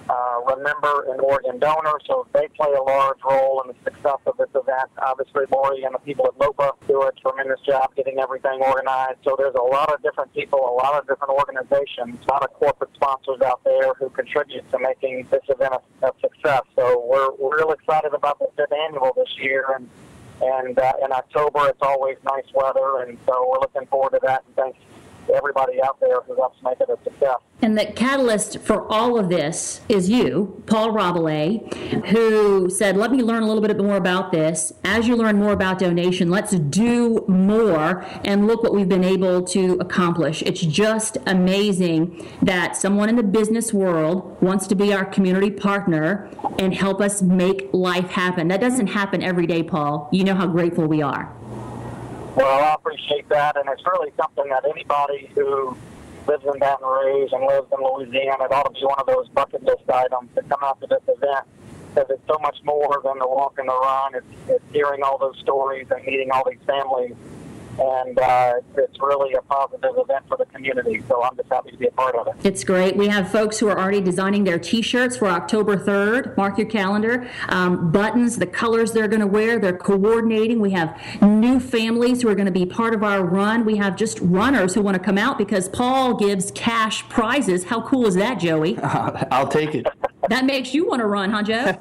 uh, 0.08 0.40
remember 0.56 1.12
an 1.12 1.20
organ 1.20 1.58
donor, 1.58 1.98
so 2.06 2.26
they 2.34 2.48
play 2.56 2.72
a 2.72 2.82
large 2.82 3.18
role 3.24 3.62
in 3.62 3.68
the 3.68 3.76
success 3.84 4.18
of 4.26 4.36
this 4.36 4.48
event. 4.50 4.90
Obviously, 4.98 5.44
Lori 5.52 5.84
and 5.84 5.94
the 5.94 5.98
people 6.00 6.26
at 6.26 6.36
LOPA 6.38 6.72
do 6.88 7.02
a 7.02 7.12
tremendous 7.20 7.60
job 7.60 7.94
getting 7.94 8.18
everything 8.18 8.60
organized. 8.62 9.18
So 9.24 9.36
there's 9.38 9.54
a 9.54 9.62
lot 9.62 9.92
of 9.92 10.02
different 10.02 10.34
people, 10.34 10.58
a 10.58 10.74
lot 10.74 10.98
of 10.98 11.06
different 11.06 11.32
organizations, 11.32 12.18
a 12.28 12.32
lot 12.32 12.42
of 12.42 12.52
corporate 12.54 12.90
sponsors 12.94 13.40
out 13.42 13.62
there 13.64 13.94
who 13.94 14.10
contribute 14.10 14.68
to 14.72 14.78
making 14.78 15.28
this 15.30 15.42
event 15.48 15.74
a, 15.74 16.06
a 16.06 16.12
success. 16.20 16.62
So 16.76 17.06
we're, 17.06 17.30
we're 17.38 17.58
real 17.58 17.70
excited 17.70 18.12
about 18.12 18.38
the 18.38 18.48
fifth 18.56 18.72
annual 18.72 19.12
this 19.16 19.38
year, 19.38 19.66
and 19.76 19.88
and 20.42 20.78
uh, 20.78 20.92
in 21.04 21.12
October 21.12 21.68
it's 21.68 21.82
always 21.82 22.16
nice 22.24 22.46
weather, 22.54 23.02
and 23.02 23.18
so 23.26 23.48
we're 23.48 23.60
looking 23.60 23.86
forward 23.86 24.10
to 24.10 24.20
that. 24.22 24.44
And 24.46 24.56
thanks 24.56 24.78
everybody 25.34 25.82
out 25.82 25.98
there 26.00 26.20
who 26.22 26.34
helps 26.36 26.62
make 26.62 26.80
it 26.80 26.88
a 26.88 26.98
success. 27.04 27.36
And 27.60 27.78
the 27.78 27.86
catalyst 27.86 28.58
for 28.58 28.90
all 28.90 29.16
of 29.16 29.28
this 29.28 29.82
is 29.88 30.10
you, 30.10 30.62
Paul 30.66 30.92
Rabalais, 30.92 31.72
who 32.06 32.68
said, 32.68 32.96
Let 32.96 33.12
me 33.12 33.22
learn 33.22 33.44
a 33.44 33.46
little 33.46 33.62
bit 33.62 33.78
more 33.78 33.96
about 33.96 34.32
this. 34.32 34.72
As 34.84 35.06
you 35.06 35.14
learn 35.14 35.38
more 35.38 35.52
about 35.52 35.78
donation, 35.78 36.28
let's 36.28 36.52
do 36.52 37.24
more 37.28 38.04
and 38.24 38.48
look 38.48 38.64
what 38.64 38.74
we've 38.74 38.88
been 38.88 39.04
able 39.04 39.44
to 39.44 39.74
accomplish. 39.74 40.42
It's 40.42 40.60
just 40.60 41.18
amazing 41.26 42.26
that 42.42 42.74
someone 42.74 43.08
in 43.08 43.14
the 43.14 43.22
business 43.22 43.72
world 43.72 44.42
wants 44.42 44.66
to 44.66 44.74
be 44.74 44.92
our 44.92 45.04
community 45.04 45.50
partner 45.50 46.28
and 46.58 46.74
help 46.74 47.00
us 47.00 47.22
make 47.22 47.68
life 47.72 48.08
happen. 48.08 48.48
That 48.48 48.60
doesn't 48.60 48.88
happen 48.88 49.22
every 49.22 49.46
day, 49.46 49.62
Paul. 49.62 50.08
You 50.10 50.24
know 50.24 50.34
how 50.34 50.48
grateful 50.48 50.86
we 50.86 51.00
are. 51.00 51.32
Well, 52.34 52.64
I 52.64 52.74
appreciate 52.74 53.28
that, 53.28 53.56
and 53.58 53.68
it's 53.68 53.82
really 53.84 54.10
something 54.16 54.48
that 54.48 54.64
anybody 54.64 55.30
who 55.34 55.76
lives 56.26 56.44
in 56.44 56.58
Baton 56.58 56.86
Rouge 56.86 57.30
and 57.32 57.44
lives 57.44 57.66
in 57.70 57.84
Louisiana, 57.84 58.44
it 58.44 58.52
ought 58.52 58.74
to 58.74 58.80
be 58.80 58.86
one 58.86 58.98
of 58.98 59.06
those 59.06 59.28
bucket 59.28 59.62
list 59.62 59.82
items 59.92 60.30
to 60.34 60.42
come 60.42 60.60
out 60.62 60.80
to 60.80 60.86
this 60.86 61.02
event 61.08 61.44
because 61.94 62.08
it's 62.08 62.26
so 62.26 62.38
much 62.40 62.56
more 62.64 63.02
than 63.04 63.18
the 63.18 63.26
walk 63.26 63.58
and 63.58 63.68
the 63.68 63.74
run. 63.74 64.14
It's, 64.14 64.26
it's 64.48 64.64
hearing 64.72 65.02
all 65.02 65.18
those 65.18 65.38
stories 65.40 65.88
and 65.90 66.02
meeting 66.06 66.30
all 66.30 66.48
these 66.48 66.62
families 66.66 67.14
and 67.78 68.18
uh, 68.18 68.54
it's 68.76 69.00
really 69.00 69.34
a 69.34 69.42
positive 69.42 69.92
event 69.96 70.24
for 70.28 70.36
the 70.36 70.46
community. 70.46 71.02
So 71.08 71.22
I'm 71.22 71.36
just 71.36 71.48
happy 71.48 71.70
to 71.70 71.76
be 71.76 71.86
a 71.86 71.90
part 71.90 72.14
of 72.14 72.26
it. 72.28 72.34
It's 72.44 72.64
great. 72.64 72.96
We 72.96 73.08
have 73.08 73.30
folks 73.30 73.58
who 73.58 73.68
are 73.68 73.78
already 73.78 74.00
designing 74.00 74.44
their 74.44 74.58
T-shirts 74.58 75.16
for 75.16 75.28
October 75.28 75.76
3rd. 75.76 76.36
Mark 76.36 76.58
your 76.58 76.68
calendar. 76.68 77.28
Um, 77.48 77.90
buttons, 77.90 78.36
the 78.36 78.46
colors 78.46 78.92
they're 78.92 79.08
going 79.08 79.20
to 79.20 79.26
wear. 79.26 79.58
They're 79.58 79.76
coordinating. 79.76 80.60
We 80.60 80.72
have 80.72 81.00
new 81.20 81.60
families 81.60 82.22
who 82.22 82.28
are 82.28 82.34
going 82.34 82.46
to 82.46 82.52
be 82.52 82.66
part 82.66 82.94
of 82.94 83.02
our 83.02 83.24
run. 83.24 83.64
We 83.64 83.76
have 83.76 83.96
just 83.96 84.18
runners 84.20 84.74
who 84.74 84.82
want 84.82 84.96
to 84.96 85.02
come 85.02 85.18
out 85.18 85.38
because 85.38 85.68
Paul 85.68 86.14
gives 86.14 86.50
cash 86.52 87.08
prizes. 87.08 87.64
How 87.64 87.82
cool 87.82 88.06
is 88.06 88.14
that, 88.16 88.38
Joey? 88.38 88.78
I'll 88.82 89.48
take 89.48 89.74
it. 89.74 89.86
That 90.28 90.44
makes 90.44 90.72
you 90.72 90.86
want 90.86 91.00
to 91.00 91.06
run, 91.06 91.30
huh, 91.30 91.42
Joe? 91.42 91.76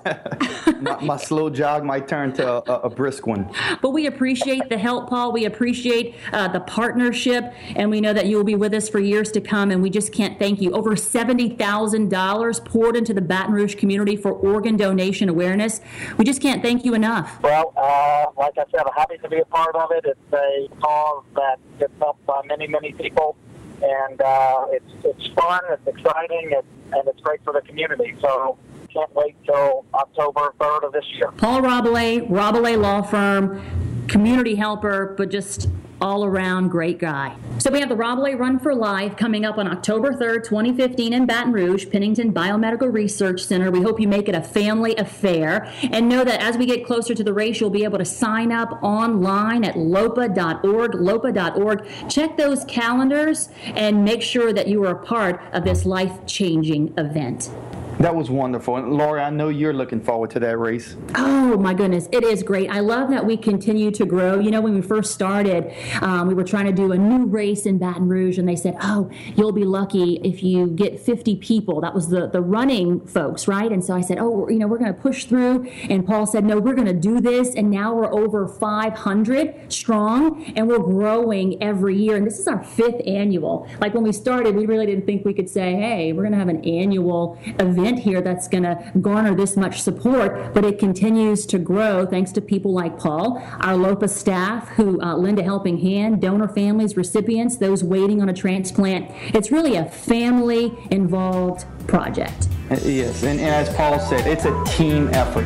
my, 0.82 1.04
my, 1.04 1.18
slow 1.18 1.50
jog 1.50 1.84
might 1.84 2.08
turn 2.08 2.34
to 2.34 2.48
a, 2.48 2.80
a, 2.80 2.90
brisk 2.90 3.28
one. 3.28 3.54
But 3.82 3.92
we 3.92 4.08
appreciate 4.08 4.68
the 4.68 4.78
help, 4.78 5.10
Paul. 5.10 5.32
We 5.32 5.46
appreciate 5.46 6.16
uh, 6.34 6.48
the 6.48 6.62
partnership, 6.62 7.54
and 7.76 7.92
we 7.92 8.02
know 8.02 8.14
that 8.14 8.26
you 8.26 8.38
will 8.38 8.44
be 8.44 8.56
with 8.56 8.74
us 8.74 8.90
for 8.90 9.00
years 9.00 9.32
to 9.34 9.42
come. 9.42 9.70
And 9.70 9.82
we 9.82 9.92
just 9.92 10.12
can't 10.12 10.40
thank 10.40 10.60
you. 10.60 10.72
Over 10.72 10.96
seventy 10.96 11.50
thousand 11.50 12.10
dollars 12.10 12.60
poured 12.60 12.96
into 12.96 13.14
the 13.14 13.22
Baton 13.22 13.54
Rouge 13.54 13.76
community 13.76 14.16
for 14.16 14.32
organ 14.32 14.76
donation 14.76 15.30
awareness. 15.30 15.80
We 16.18 16.26
just 16.26 16.42
can't 16.42 16.64
thank 16.64 16.84
you 16.84 16.96
enough. 16.96 17.42
Well, 17.44 17.74
uh, 17.78 18.26
like 18.38 18.58
I 18.58 18.64
said, 18.72 18.82
I'm 18.88 18.94
happy 18.96 19.18
to 19.20 19.30
be 19.30 19.40
a 19.40 19.46
part 19.46 19.76
of 19.76 19.92
it. 19.92 20.06
It's 20.06 20.34
a 20.34 20.68
cause 20.82 21.24
that 21.36 21.60
gets 21.78 21.94
helped 22.00 22.26
by 22.26 22.42
many, 22.48 22.68
many 22.68 22.92
people 22.94 23.36
and 23.82 24.22
uh, 24.22 24.66
it's 24.72 24.94
it's 25.04 25.28
fun, 25.34 25.62
it's 25.70 25.88
exciting, 25.88 26.52
it's, 26.52 26.68
and 26.94 27.08
it's 27.08 27.20
great 27.22 27.44
for 27.44 27.54
the 27.54 27.62
community. 27.62 28.16
So 28.22 28.58
can't 28.94 29.14
wait 29.16 29.36
till 29.46 29.86
October 29.94 30.54
3rd 30.60 30.84
of 30.86 30.94
this 30.94 31.06
year. 31.14 31.32
Paul 31.38 31.62
Rabalais, 31.62 32.28
Rabalais 32.30 32.80
Law 32.80 33.02
Firm, 33.02 33.62
community 34.08 34.56
helper, 34.56 35.16
but 35.18 35.30
just 35.30 35.70
all 36.02 36.26
around 36.26 36.70
great 36.70 36.98
guy. 36.98 37.36
So 37.60 37.70
we 37.72 37.80
have 37.80 37.90
the 37.90 37.96
Rabalais 37.96 38.38
Run 38.38 38.60
for 38.60 38.74
Life 38.74 39.16
coming 39.16 39.46
up 39.46 39.58
on 39.58 39.68
October 39.68 40.14
3rd, 40.14 40.44
2015 40.44 41.14
in 41.14 41.26
Baton 41.28 41.54
Rouge, 41.54 41.88
Pennington 41.90 42.34
Biomedical 42.34 42.92
Research 42.92 43.44
Center. 43.44 43.70
We 43.70 43.84
hope 43.84 44.00
you 44.00 44.08
make 44.08 44.28
it 44.28 44.34
a 44.34 44.42
family 44.42 44.96
affair 44.96 45.72
and 45.92 46.10
know 46.10 46.24
that 46.24 46.42
as 46.42 46.58
we 46.58 46.66
get 46.66 46.86
closer 46.86 47.14
to 47.14 47.24
the 47.24 47.34
race, 47.34 47.62
you'll 47.62 47.70
be 47.70 47.84
able 47.84 48.00
to 48.00 48.06
sign 48.06 48.52
up 48.52 48.82
online 48.82 49.64
at 49.64 49.78
lopa.org, 49.78 50.96
lopa.org. 50.96 51.88
Check 52.10 52.36
those 52.36 52.66
calendars 52.66 53.50
and 53.76 54.04
make 54.04 54.24
sure 54.24 54.52
that 54.54 54.68
you 54.68 54.84
are 54.84 54.92
a 54.92 55.06
part 55.06 55.42
of 55.54 55.64
this 55.64 55.86
life-changing 55.86 56.94
event. 56.98 57.52
That 58.00 58.16
was 58.16 58.32
wonderful. 58.32 58.78
And 58.78 58.94
Lori, 58.94 59.22
I 59.22 59.30
know 59.30 59.50
you're 59.50 59.74
looking 59.74 60.02
forward 60.02 60.32
to 60.32 60.40
that 60.40 60.58
race. 60.58 60.96
Oh, 61.16 61.56
my 61.58 61.74
goodness. 61.74 62.08
It 62.12 62.24
is 62.24 62.42
great. 62.42 62.70
I 62.70 62.80
love 62.80 63.10
that 63.10 63.26
we 63.26 63.38
continue 63.38 63.92
to 63.92 64.06
grow. 64.06 64.40
You 64.40 64.50
know, 64.50 64.60
when 64.60 64.74
we 64.74 64.82
first 64.82 65.14
started, 65.14 65.72
um, 66.02 66.28
we 66.28 66.34
were 66.34 66.44
trying 66.44 66.66
to 66.66 66.72
do 66.72 66.94
a 66.94 66.98
new 66.98 67.26
race 67.26 67.68
in 67.68 67.78
Baton 67.78 68.08
Rouge, 68.08 68.40
and 68.40 68.48
they 68.50 68.56
said, 68.56 68.76
oh, 68.82 69.12
you'll 69.36 69.52
be 69.52 69.66
lucky 69.66 70.16
if 70.24 70.42
you 70.42 70.68
get 70.68 71.00
50 71.00 71.36
people. 71.36 71.80
That 71.82 71.94
was 71.94 72.10
the, 72.10 72.28
the 72.28 72.42
running 72.42 73.06
folks, 73.06 73.48
right? 73.48 73.72
And 73.72 73.84
so 73.84 73.94
I 73.94 74.02
said, 74.02 74.18
oh, 74.20 74.50
you 74.50 74.58
know, 74.58 74.68
we're 74.68 74.80
going 74.80 74.94
to 74.94 75.00
push 75.00 75.26
through. 75.26 75.70
And 75.90 76.06
Paul 76.06 76.26
said, 76.26 76.44
no, 76.44 76.60
we're 76.60 76.76
going 76.76 76.88
to 76.88 76.94
do 76.94 77.22
this. 77.22 77.54
And 77.54 77.70
now 77.70 77.94
we're 77.94 78.12
over 78.12 78.48
500 78.48 79.72
strong, 79.72 80.44
and 80.56 80.68
we're 80.68 80.80
growing 80.80 81.62
every 81.62 81.98
year. 81.98 82.16
And 82.16 82.26
this 82.26 82.40
is 82.40 82.48
our 82.48 82.64
fifth 82.64 83.02
annual. 83.06 83.68
Like 83.80 83.94
when 83.94 84.04
we 84.04 84.12
started, 84.12 84.56
we 84.56 84.66
really 84.66 84.88
didn't 84.88 85.06
think 85.06 85.24
we 85.24 85.36
could 85.36 85.50
say, 85.50 85.76
hey, 85.76 86.14
we're 86.14 86.24
going 86.24 86.34
to 86.34 86.40
have 86.40 86.50
an 86.50 86.66
annual 86.66 87.38
event 87.60 87.81
event 87.82 88.00
here 88.00 88.22
that's 88.22 88.48
going 88.48 88.64
to 88.64 88.92
garner 89.02 89.36
this 89.36 89.58
much 89.58 89.82
support, 89.82 90.54
but 90.54 90.64
it 90.64 90.80
continues 90.80 91.46
to 91.48 91.60
grow 91.60 92.06
thanks 92.06 92.32
to 92.34 92.42
people 92.42 92.74
like 92.74 92.98
Paul, 92.98 93.42
our 93.60 93.76
LOPA 93.76 94.08
staff 94.08 94.70
who 94.70 95.02
uh, 95.02 95.16
lend 95.16 95.40
a 95.40 95.44
helping 95.44 95.78
hand, 95.78 96.22
donor 96.22 96.48
families, 96.48 96.96
recipients, 96.96 97.58
those 97.58 97.84
waiting 97.84 98.22
on 98.22 98.30
a 98.30 98.34
transplant. 98.34 99.12
It's 99.36 99.52
really 99.52 99.76
a 99.76 99.86
family 99.86 100.78
involved 100.92 101.66
project. 101.88 102.48
Yes, 102.84 103.24
and, 103.24 103.40
and 103.40 103.50
as 103.50 103.74
Paul 103.76 104.00
said, 104.00 104.28
it's 104.28 104.46
a 104.46 104.64
team 104.66 105.10
effort. 105.10 105.46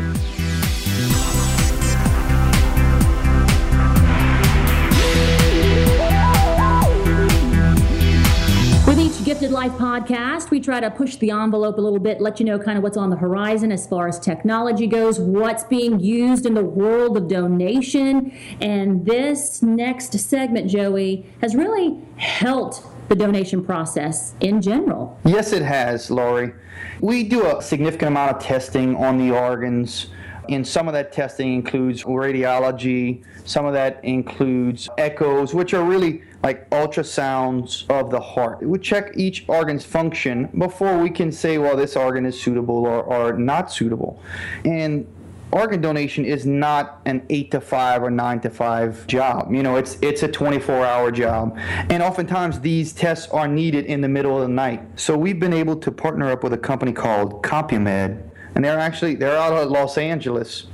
Podcast, 10.06 10.52
we 10.52 10.60
try 10.60 10.80
to 10.80 10.92
push 10.92 11.16
the 11.18 11.32
envelope 11.32 11.78
a 11.78 11.82
little 11.82 12.00
bit, 12.00 12.22
let 12.22 12.40
you 12.40 12.46
know 12.46 12.60
kind 12.60 12.78
of 12.78 12.84
what's 12.84 12.98
on 12.98 13.10
the 13.10 13.16
horizon 13.16 13.72
as 13.72 13.88
far 13.88 14.08
as 14.08 14.20
technology 14.20 14.88
goes, 14.88 15.20
what's 15.20 15.64
being 15.64 16.00
used 16.00 16.46
in 16.46 16.54
the 16.54 16.64
world 16.64 17.18
of 17.18 17.28
donation. 17.28 18.32
And 18.62 19.06
this 19.06 19.62
next 19.62 20.18
segment, 20.20 20.70
Joey, 20.70 21.26
has 21.42 21.56
really 21.56 22.00
helped 22.18 22.82
the 23.10 23.16
donation 23.16 23.64
process 23.64 24.34
in 24.42 24.62
general. 24.62 25.20
Yes, 25.26 25.52
it 25.52 25.62
has, 25.62 26.10
Lori. 26.10 26.54
We 27.02 27.24
do 27.24 27.46
a 27.46 27.62
significant 27.62 28.10
amount 28.10 28.36
of 28.36 28.44
testing 28.44 28.96
on 28.96 29.18
the 29.18 29.32
organs 29.32 30.08
And 30.50 30.68
some 30.68 30.88
of 30.88 30.94
that 30.94 31.12
testing 31.12 31.54
includes 31.54 32.04
radiology, 32.04 33.24
some 33.46 33.66
of 33.66 33.74
that 33.74 34.04
includes 34.04 34.90
echoes, 34.98 35.54
which 35.54 35.74
are 35.74 35.84
really 35.84 36.24
like 36.44 36.70
ultrasounds 36.72 37.90
of 37.90 38.12
the 38.12 38.20
heart. 38.20 38.62
We 38.62 38.78
check 38.80 39.12
each 39.16 39.46
organ's 39.48 39.86
function 39.86 40.50
before 40.58 40.98
we 40.98 41.10
can 41.10 41.32
say, 41.32 41.58
well, 41.58 41.78
this 41.78 41.96
organ 41.96 42.26
is 42.26 42.40
suitable 42.40 42.86
or, 42.86 43.04
or 43.04 43.34
not 43.34 43.72
suitable. 43.72 44.22
And 44.64 45.08
organ 45.52 45.80
donation 45.80 46.26
is 46.26 46.46
not 46.46 47.02
an 47.06 47.26
eight 47.30 47.50
to 47.52 47.62
five 47.62 48.04
or 48.04 48.12
nine 48.12 48.42
to 48.42 48.50
five 48.50 49.08
job. 49.08 49.54
You 49.54 49.64
know, 49.64 49.78
it's 49.78 49.98
it's 50.02 50.24
a 50.24 50.28
24 50.28 50.86
hour 50.86 51.12
job, 51.12 51.58
and 51.90 52.04
oftentimes 52.04 52.60
these 52.60 52.94
tests 52.94 53.28
are 53.32 53.48
needed 53.48 53.86
in 53.86 54.02
the 54.02 54.10
middle 54.10 54.36
of 54.36 54.42
the 54.42 54.54
night. 54.54 54.82
So 55.00 55.18
we've 55.18 55.40
been 55.40 55.54
able 55.54 55.78
to 55.78 55.92
partner 55.92 56.30
up 56.30 56.44
with 56.44 56.54
a 56.54 56.58
company 56.58 56.92
called 56.92 57.42
CompuMed, 57.44 58.22
and 58.56 58.66
they're 58.66 58.80
actually 58.80 59.16
they're 59.16 59.38
out 59.38 59.54
of 59.54 59.70
Los 59.72 59.98
Angeles, 59.98 60.68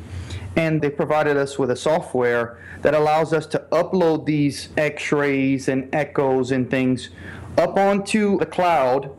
and 0.56 0.82
they 0.82 0.90
provided 0.90 1.38
us 1.38 1.58
with 1.58 1.72
a 1.72 1.76
software 1.76 2.60
that 2.82 2.94
allows 2.94 3.34
us 3.34 3.46
to 3.48 3.60
upload 3.72 4.26
these 4.26 4.70
X-rays 4.78 5.68
and 5.68 5.94
echoes 5.94 6.52
and 6.52 6.70
things 6.70 7.10
up 7.58 7.78
onto 7.78 8.38
the 8.38 8.46
cloud 8.46 9.12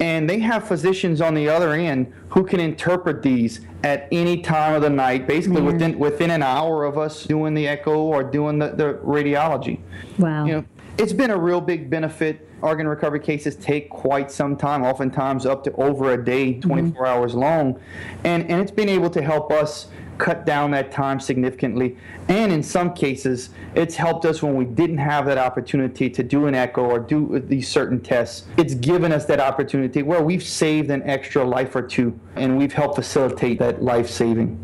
and 0.00 0.28
they 0.30 0.38
have 0.38 0.66
physicians 0.66 1.20
on 1.20 1.34
the 1.34 1.48
other 1.48 1.72
end 1.72 2.12
who 2.30 2.44
can 2.44 2.60
interpret 2.60 3.22
these 3.22 3.60
at 3.82 4.08
any 4.12 4.42
time 4.42 4.74
of 4.74 4.82
the 4.82 4.90
night, 4.90 5.26
basically 5.26 5.62
within 5.62 5.98
within 5.98 6.30
an 6.30 6.42
hour 6.42 6.84
of 6.84 6.98
us 6.98 7.24
doing 7.24 7.54
the 7.54 7.66
echo 7.66 7.96
or 7.96 8.22
doing 8.22 8.58
the, 8.58 8.68
the 8.70 8.94
radiology. 9.04 9.80
Wow. 10.18 10.44
You 10.44 10.52
know, 10.52 10.64
it's 10.98 11.12
been 11.12 11.30
a 11.30 11.38
real 11.38 11.60
big 11.60 11.90
benefit. 11.90 12.44
Organ 12.60 12.88
recovery 12.88 13.20
cases 13.20 13.54
take 13.54 13.88
quite 13.88 14.32
some 14.32 14.56
time, 14.56 14.82
oftentimes 14.82 15.46
up 15.46 15.62
to 15.64 15.72
over 15.74 16.12
a 16.12 16.24
day, 16.24 16.54
24 16.58 16.90
mm-hmm. 16.90 17.04
hours 17.04 17.34
long. 17.34 17.80
And, 18.24 18.50
and 18.50 18.60
it's 18.60 18.72
been 18.72 18.88
able 18.88 19.10
to 19.10 19.22
help 19.22 19.52
us 19.52 19.86
cut 20.18 20.44
down 20.44 20.70
that 20.72 20.90
time 20.90 21.20
significantly. 21.20 21.96
And 22.28 22.52
in 22.52 22.62
some 22.62 22.92
cases, 22.94 23.50
it's 23.74 23.94
helped 23.94 24.24
us 24.24 24.42
when 24.42 24.56
we 24.56 24.64
didn't 24.64 24.98
have 24.98 25.26
that 25.26 25.38
opportunity 25.38 26.10
to 26.10 26.22
do 26.22 26.46
an 26.46 26.54
echo 26.54 26.84
or 26.84 26.98
do 26.98 27.42
these 27.46 27.68
certain 27.68 28.00
tests. 28.00 28.46
It's 28.56 28.74
given 28.74 29.12
us 29.12 29.24
that 29.26 29.40
opportunity 29.40 30.02
where 30.02 30.22
we've 30.22 30.42
saved 30.42 30.90
an 30.90 31.02
extra 31.04 31.44
life 31.44 31.74
or 31.74 31.82
two 31.82 32.18
and 32.36 32.58
we've 32.58 32.72
helped 32.72 32.96
facilitate 32.96 33.58
that 33.60 33.82
life 33.82 34.10
saving. 34.10 34.58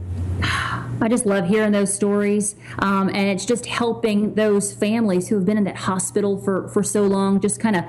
I 1.01 1.09
just 1.09 1.27
love 1.27 1.47
hearing 1.47 1.73
those 1.73 1.93
stories. 1.93 2.57
Um, 2.79 3.09
and 3.09 3.29
it's 3.29 3.45
just 3.45 3.67
helping 3.67 4.35
those 4.35 4.73
families 4.73 5.29
who 5.29 5.37
have 5.37 5.45
been 5.45 5.59
in 5.59 5.65
that 5.65 5.77
hospital 5.77 6.39
for, 6.39 6.69
for 6.69 6.83
so 6.83 7.07
long, 7.07 7.41
just 7.41 7.61
kind 7.61 7.77
of 7.77 7.85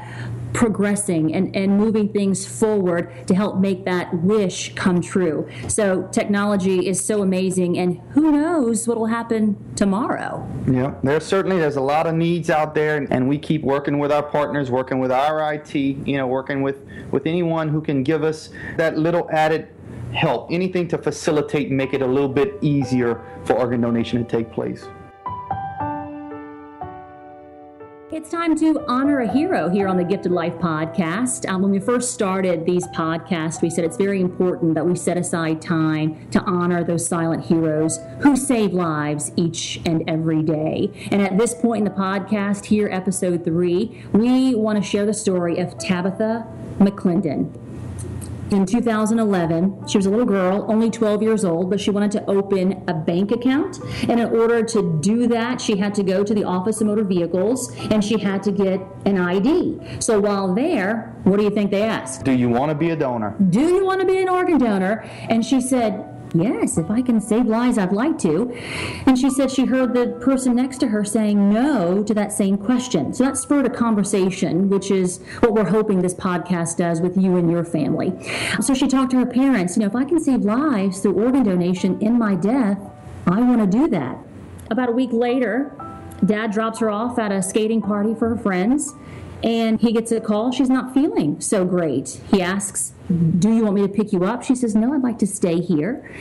progressing 0.55 1.35
and, 1.35 1.53
and 1.53 1.77
moving 1.77 2.07
things 2.07 2.45
forward 2.45 3.11
to 3.27 3.35
help 3.35 3.59
make 3.59 3.83
that 3.83 4.13
wish 4.23 4.73
come 4.73 5.01
true. 5.01 5.47
So 5.67 6.07
technology 6.13 6.87
is 6.87 7.03
so 7.03 7.21
amazing, 7.21 7.77
and 7.77 7.99
who 8.11 8.31
knows 8.31 8.87
what 8.87 8.97
will 8.97 9.07
happen 9.07 9.57
tomorrow? 9.75 10.47
Yeah, 10.65 10.95
there's 11.03 11.25
certainly 11.25 11.57
there's 11.57 11.75
a 11.75 11.81
lot 11.81 12.07
of 12.07 12.15
needs 12.15 12.49
out 12.49 12.73
there, 12.73 13.05
and 13.11 13.27
we 13.27 13.37
keep 13.37 13.63
working 13.63 13.99
with 13.99 14.11
our 14.11 14.23
partners, 14.23 14.71
working 14.71 14.99
with 14.99 15.11
our 15.11 15.53
IT, 15.53 15.75
you 15.75 16.17
know, 16.17 16.25
working 16.25 16.61
with 16.61 16.77
with 17.11 17.27
anyone 17.27 17.67
who 17.67 17.81
can 17.81 18.03
give 18.03 18.23
us 18.23 18.49
that 18.77 18.97
little 18.97 19.29
added 19.31 19.67
help, 20.15 20.51
anything 20.51 20.87
to 20.87 20.97
facilitate 20.97 21.67
and 21.67 21.77
make 21.77 21.93
it 21.93 22.01
a 22.01 22.07
little 22.07 22.29
bit 22.29 22.55
easier 22.61 23.23
for 23.43 23.53
organ 23.53 23.81
donation 23.81 24.23
to 24.23 24.29
take 24.29 24.51
place. 24.51 24.87
It's 28.11 28.29
time 28.29 28.55
to 28.59 28.85
honor 28.87 29.19
a 29.19 29.27
hero 29.27 29.67
here 29.67 29.89
on 29.89 29.97
the 29.97 30.03
Gifted 30.03 30.31
Life 30.31 30.53
podcast. 30.53 31.49
Um, 31.49 31.63
when 31.63 31.71
we 31.71 31.79
first 31.79 32.13
started 32.13 32.65
these 32.65 32.87
podcasts, 32.87 33.61
we 33.61 33.69
said 33.69 33.83
it's 33.83 33.97
very 33.97 34.21
important 34.21 34.73
that 34.75 34.85
we 34.85 34.95
set 34.95 35.17
aside 35.17 35.61
time 35.61 36.29
to 36.29 36.39
honor 36.43 36.83
those 36.83 37.05
silent 37.05 37.43
heroes 37.43 37.99
who 38.21 38.37
save 38.37 38.73
lives 38.73 39.33
each 39.35 39.81
and 39.85 40.07
every 40.07 40.43
day. 40.43 40.91
And 41.11 41.21
at 41.21 41.37
this 41.37 41.55
point 41.55 41.79
in 41.79 41.83
the 41.83 41.99
podcast, 41.99 42.65
here, 42.65 42.87
episode 42.89 43.43
three, 43.43 44.03
we 44.13 44.55
want 44.55 44.81
to 44.81 44.87
share 44.87 45.05
the 45.05 45.13
story 45.13 45.57
of 45.57 45.77
Tabitha 45.77 46.47
McLindon 46.79 47.64
in 48.51 48.65
2011. 48.65 49.87
She 49.87 49.97
was 49.97 50.05
a 50.05 50.09
little 50.09 50.25
girl, 50.25 50.65
only 50.69 50.89
12 50.89 51.21
years 51.21 51.43
old, 51.43 51.69
but 51.69 51.79
she 51.79 51.91
wanted 51.91 52.11
to 52.11 52.25
open 52.29 52.83
a 52.87 52.93
bank 52.93 53.31
account. 53.31 53.79
And 54.07 54.19
in 54.19 54.29
order 54.29 54.63
to 54.63 54.99
do 55.01 55.27
that, 55.27 55.59
she 55.59 55.77
had 55.77 55.95
to 55.95 56.03
go 56.03 56.23
to 56.23 56.33
the 56.33 56.43
Office 56.43 56.81
of 56.81 56.87
Motor 56.87 57.03
Vehicles 57.03 57.75
and 57.91 58.03
she 58.03 58.17
had 58.19 58.43
to 58.43 58.51
get 58.51 58.79
an 59.05 59.17
ID. 59.17 59.79
So 59.99 60.19
while 60.19 60.53
there, 60.53 61.15
what 61.23 61.37
do 61.37 61.43
you 61.43 61.49
think 61.49 61.71
they 61.71 61.83
asked? 61.83 62.23
Do 62.23 62.31
you 62.31 62.49
want 62.49 62.69
to 62.69 62.75
be 62.75 62.91
a 62.91 62.95
donor? 62.95 63.35
Do 63.49 63.61
you 63.61 63.85
want 63.85 64.01
to 64.01 64.07
be 64.07 64.21
an 64.21 64.29
organ 64.29 64.57
donor? 64.57 65.01
And 65.29 65.45
she 65.45 65.61
said, 65.61 66.14
Yes, 66.35 66.77
if 66.77 66.89
I 66.91 67.01
can 67.01 67.21
save 67.21 67.45
lives, 67.45 67.77
I'd 67.77 67.93
like 67.93 68.17
to. 68.19 68.51
And 69.05 69.17
she 69.17 69.29
said 69.29 69.49
she 69.49 69.65
heard 69.65 69.93
the 69.93 70.17
person 70.21 70.55
next 70.55 70.79
to 70.79 70.87
her 70.87 71.05
saying 71.05 71.49
no 71.49 72.03
to 72.03 72.13
that 72.13 72.31
same 72.31 72.57
question. 72.57 73.13
So 73.13 73.23
that 73.23 73.37
spurred 73.37 73.65
a 73.65 73.69
conversation, 73.69 74.69
which 74.69 74.91
is 74.91 75.21
what 75.39 75.53
we're 75.53 75.69
hoping 75.69 76.01
this 76.01 76.13
podcast 76.13 76.77
does 76.77 77.01
with 77.01 77.17
you 77.17 77.37
and 77.37 77.49
your 77.49 77.63
family. 77.63 78.13
So 78.61 78.73
she 78.73 78.87
talked 78.87 79.11
to 79.11 79.17
her 79.17 79.25
parents, 79.25 79.77
you 79.77 79.81
know, 79.81 79.87
if 79.87 79.95
I 79.95 80.03
can 80.03 80.19
save 80.19 80.41
lives 80.41 80.99
through 80.99 81.13
organ 81.13 81.43
donation 81.43 82.01
in 82.01 82.17
my 82.17 82.35
death, 82.35 82.79
I 83.27 83.41
want 83.41 83.59
to 83.59 83.77
do 83.77 83.87
that. 83.89 84.17
About 84.69 84.89
a 84.89 84.91
week 84.91 85.11
later, 85.13 85.73
dad 86.25 86.51
drops 86.51 86.79
her 86.79 86.89
off 86.89 87.17
at 87.19 87.31
a 87.31 87.41
skating 87.41 87.81
party 87.81 88.13
for 88.13 88.29
her 88.29 88.37
friends 88.37 88.93
and 89.45 89.79
he 89.79 89.93
gets 89.93 90.11
a 90.11 90.19
call. 90.19 90.51
She's 90.51 90.71
not 90.71 90.93
feeling 90.93 91.39
so 91.39 91.65
great. 91.65 92.19
He 92.31 92.41
asks, 92.41 92.93
Do 93.39 93.53
you 93.53 93.63
want 93.63 93.75
me 93.75 93.83
to 93.83 93.87
pick 93.87 94.11
you 94.11 94.25
up? 94.25 94.43
She 94.43 94.55
says, 94.55 94.75
No, 94.75 94.93
I'd 94.93 95.03
like 95.03 95.19
to 95.19 95.27
stay 95.27 95.61
here. 95.61 96.11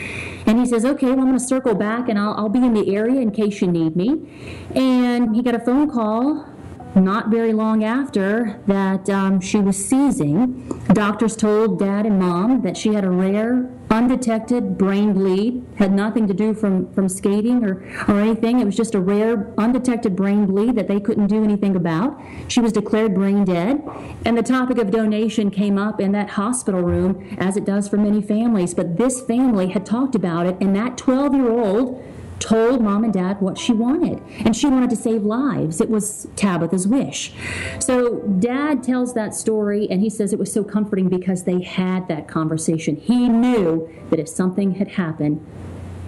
And 0.47 0.61
he 0.61 0.67
says, 0.67 0.85
Okay, 0.85 1.07
well, 1.07 1.21
I'm 1.21 1.29
going 1.29 1.39
to 1.39 1.45
circle 1.45 1.75
back 1.75 2.11
and 2.11 2.19
I'll, 2.19 2.35
I'll 2.35 2.49
be 2.51 2.59
in 2.59 2.75
the 2.75 2.95
area 2.95 3.21
in 3.21 3.31
case 3.31 3.63
you 3.63 3.69
need 3.69 3.97
me. 3.97 4.31
And 4.75 5.35
he 5.35 5.43
got 5.43 5.55
a 5.55 5.59
phone 5.59 5.91
call 5.91 6.54
not 6.95 7.29
very 7.29 7.53
long 7.53 7.83
after 7.83 8.61
that 8.67 9.09
um, 9.11 9.41
she 9.41 9.59
was 9.59 9.85
seizing. 9.85 10.69
Doctors 10.93 11.37
told 11.37 11.79
dad 11.79 12.07
and 12.07 12.19
mom 12.19 12.63
that 12.63 12.77
she 12.77 12.95
had 12.95 13.05
a 13.05 13.11
rare, 13.11 13.71
undetected 13.91 14.79
brain 14.79 15.13
bleed, 15.13 15.65
had 15.77 15.93
nothing 15.93 16.27
to 16.29 16.35
do 16.35 16.55
from, 16.55 16.93
from 16.93 17.09
skating 17.09 17.65
or, 17.65 17.85
or 18.09 18.21
anything. 18.21 18.61
It 18.61 18.65
was 18.65 18.77
just 18.77 18.95
a 18.95 19.01
rare, 19.01 19.53
undetected 19.59 20.15
brain 20.15 20.47
bleed 20.47 20.77
that 20.77 20.89
they 20.89 21.01
couldn't 21.01 21.27
do 21.27 21.43
anything 21.43 21.77
about. 21.77 22.21
She 22.49 22.61
was 22.61 22.73
declared 22.73 23.15
brain 23.15 23.45
dead. 23.45 23.83
And 24.25 24.39
the 24.39 24.43
topic 24.43 24.79
of 24.79 24.91
donation 24.91 25.51
came 25.51 25.79
up 25.79 26.01
in 26.01 26.13
that 26.13 26.31
hospital 26.31 26.83
room, 26.83 27.37
as 27.39 27.57
it 27.57 27.65
does 27.65 27.89
for 27.89 27.97
many 27.97 28.23
families. 28.23 28.75
But 28.75 28.97
this 28.97 29.21
family 29.21 29.69
had 29.69 29.85
talked 29.85 30.15
about 30.15 30.47
it, 30.47 30.57
and 30.61 30.75
that 30.77 30.97
12 30.97 31.35
year 31.35 31.51
old 31.51 32.03
told 32.39 32.83
mom 32.83 33.05
and 33.05 33.13
dad 33.13 33.41
what 33.41 33.59
she 33.59 33.73
wanted, 33.73 34.21
and 34.45 34.55
she 34.55 34.67
wanted 34.67 34.91
to 34.91 34.97
save 34.97 35.23
lives. 35.23 35.81
It 35.81 35.89
was 35.89 36.29
Tabitha's 36.37 36.87
wish. 36.87 37.33
So 37.81 38.21
dad 38.39 38.83
tells 38.83 39.15
that 39.15 39.35
story, 39.35 39.89
and 39.91 40.01
he 40.01 40.11
says 40.11 40.33
it 40.33 40.39
was 40.39 40.53
so 40.53 40.65
comforting 40.65 41.09
because 41.09 41.45
they 41.45 41.63
had 41.63 42.09
that 42.09 42.29
conversation. 42.29 42.97
He 42.97 43.29
knew 43.29 43.91
that 44.11 44.19
if 44.19 44.29
something 44.29 44.73
had 44.73 44.89
happened 44.89 45.45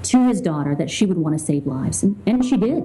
to 0.04 0.28
his 0.28 0.40
daughter, 0.40 0.74
that 0.74 0.90
she 0.90 1.06
would 1.06 1.18
want 1.18 1.38
to 1.38 1.44
save 1.44 1.66
lives, 1.66 2.02
and, 2.02 2.20
and 2.26 2.44
she 2.44 2.56
did. 2.56 2.84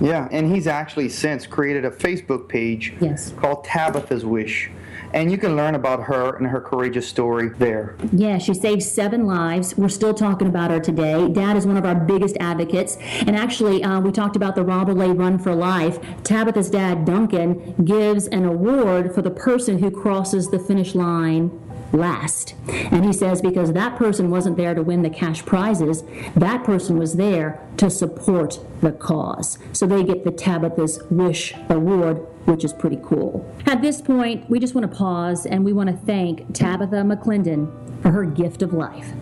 Yeah, 0.00 0.28
and 0.30 0.52
he's 0.52 0.66
actually 0.66 1.08
since 1.08 1.46
created 1.46 1.84
a 1.84 1.90
Facebook 1.90 2.48
page 2.48 2.94
yes. 3.00 3.32
called 3.32 3.64
Tabitha's 3.64 4.24
Wish 4.24 4.70
and 5.14 5.30
you 5.30 5.38
can 5.38 5.56
learn 5.56 5.76
about 5.76 6.02
her 6.02 6.34
and 6.36 6.48
her 6.48 6.60
courageous 6.60 7.08
story 7.08 7.48
there. 7.48 7.96
Yeah, 8.12 8.38
she 8.38 8.52
saved 8.52 8.82
seven 8.82 9.26
lives. 9.26 9.76
We're 9.78 9.88
still 9.88 10.12
talking 10.12 10.48
about 10.48 10.72
her 10.72 10.80
today. 10.80 11.28
Dad 11.28 11.56
is 11.56 11.66
one 11.66 11.76
of 11.76 11.86
our 11.86 11.94
biggest 11.94 12.36
advocates. 12.40 12.98
And 13.20 13.36
actually, 13.36 13.82
uh, 13.82 14.00
we 14.00 14.10
talked 14.10 14.34
about 14.34 14.56
the 14.56 14.64
Rob 14.64 14.88
Run 14.88 15.38
for 15.38 15.54
Life. 15.54 16.00
Tabitha's 16.24 16.68
dad, 16.68 17.04
Duncan, 17.04 17.74
gives 17.84 18.26
an 18.26 18.44
award 18.44 19.14
for 19.14 19.22
the 19.22 19.30
person 19.30 19.78
who 19.78 19.90
crosses 19.90 20.50
the 20.50 20.58
finish 20.58 20.96
line 20.96 21.60
last. 21.92 22.54
And 22.66 23.04
he 23.04 23.12
says 23.12 23.40
because 23.40 23.72
that 23.72 23.96
person 23.96 24.30
wasn't 24.30 24.56
there 24.56 24.74
to 24.74 24.82
win 24.82 25.02
the 25.02 25.10
cash 25.10 25.44
prizes, 25.44 26.02
that 26.34 26.64
person 26.64 26.98
was 26.98 27.14
there 27.14 27.60
to 27.76 27.88
support 27.88 28.58
the 28.80 28.92
cause. 28.92 29.58
So 29.72 29.86
they 29.86 30.02
get 30.02 30.24
the 30.24 30.32
Tabitha's 30.32 31.00
Wish 31.08 31.54
Award 31.68 32.26
which 32.46 32.64
is 32.64 32.72
pretty 32.72 33.00
cool. 33.02 33.48
At 33.66 33.82
this 33.82 34.00
point, 34.00 34.48
we 34.48 34.58
just 34.58 34.74
want 34.74 34.90
to 34.90 34.96
pause 34.96 35.46
and 35.46 35.64
we 35.64 35.72
want 35.72 35.90
to 35.90 35.96
thank 36.06 36.52
Tabitha 36.54 36.96
McLindon 36.96 38.02
for 38.02 38.10
her 38.10 38.24
gift 38.24 38.62
of 38.62 38.72
life. 38.72 39.12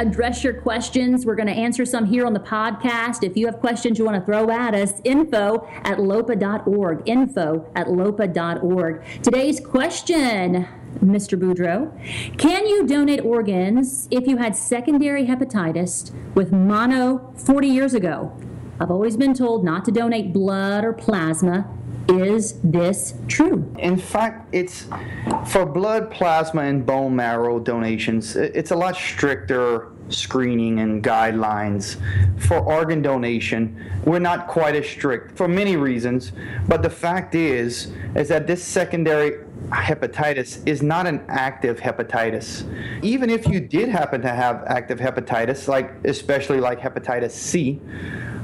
Address 0.00 0.42
your 0.42 0.54
questions. 0.54 1.26
We're 1.26 1.36
going 1.36 1.48
to 1.48 1.52
answer 1.52 1.84
some 1.84 2.06
here 2.06 2.26
on 2.26 2.32
the 2.32 2.40
podcast. 2.40 3.22
If 3.22 3.36
you 3.36 3.46
have 3.46 3.60
questions 3.60 3.98
you 3.98 4.04
want 4.04 4.16
to 4.16 4.24
throw 4.24 4.50
at 4.50 4.74
us, 4.74 5.00
info 5.04 5.68
at 5.84 6.00
lopa.org. 6.00 7.02
Info 7.06 7.70
at 7.76 7.90
lopa.org. 7.90 9.04
Today's 9.22 9.60
question 9.60 10.66
Mr. 11.04 11.38
Boudreau. 11.38 11.92
Can 12.38 12.66
you 12.66 12.86
donate 12.86 13.24
organs 13.24 14.08
if 14.10 14.26
you 14.26 14.38
had 14.38 14.56
secondary 14.56 15.26
hepatitis 15.26 16.12
with 16.34 16.50
mono 16.50 17.32
40 17.36 17.68
years 17.68 17.94
ago? 17.94 18.36
I've 18.80 18.90
always 18.90 19.16
been 19.16 19.34
told 19.34 19.64
not 19.64 19.84
to 19.84 19.92
donate 19.92 20.32
blood 20.32 20.84
or 20.84 20.94
plasma. 20.94 21.68
Is 22.10 22.54
this 22.64 23.14
true? 23.28 23.72
In 23.78 23.96
fact, 23.96 24.48
it's 24.52 24.86
for 25.46 25.64
blood, 25.64 26.10
plasma, 26.10 26.62
and 26.62 26.84
bone 26.84 27.14
marrow 27.14 27.60
donations, 27.60 28.34
it's 28.34 28.72
a 28.72 28.76
lot 28.76 28.96
stricter 28.96 29.92
screening 30.08 30.80
and 30.80 31.04
guidelines. 31.04 31.96
For 32.38 32.58
organ 32.58 33.00
donation, 33.00 33.90
we're 34.04 34.18
not 34.18 34.48
quite 34.48 34.74
as 34.74 34.88
strict 34.88 35.36
for 35.36 35.46
many 35.46 35.76
reasons, 35.76 36.32
but 36.66 36.82
the 36.82 36.90
fact 36.90 37.34
is 37.36 37.92
is 38.16 38.28
that 38.28 38.46
this 38.48 38.64
secondary 38.64 39.44
hepatitis 39.68 40.66
is 40.66 40.82
not 40.82 41.06
an 41.06 41.24
active 41.28 41.78
hepatitis. 41.78 42.64
Even 43.04 43.30
if 43.30 43.46
you 43.46 43.60
did 43.60 43.88
happen 43.88 44.20
to 44.22 44.28
have 44.28 44.64
active 44.66 44.98
hepatitis, 44.98 45.68
like 45.68 45.92
especially 46.04 46.58
like 46.58 46.80
hepatitis 46.80 47.30
C, 47.30 47.80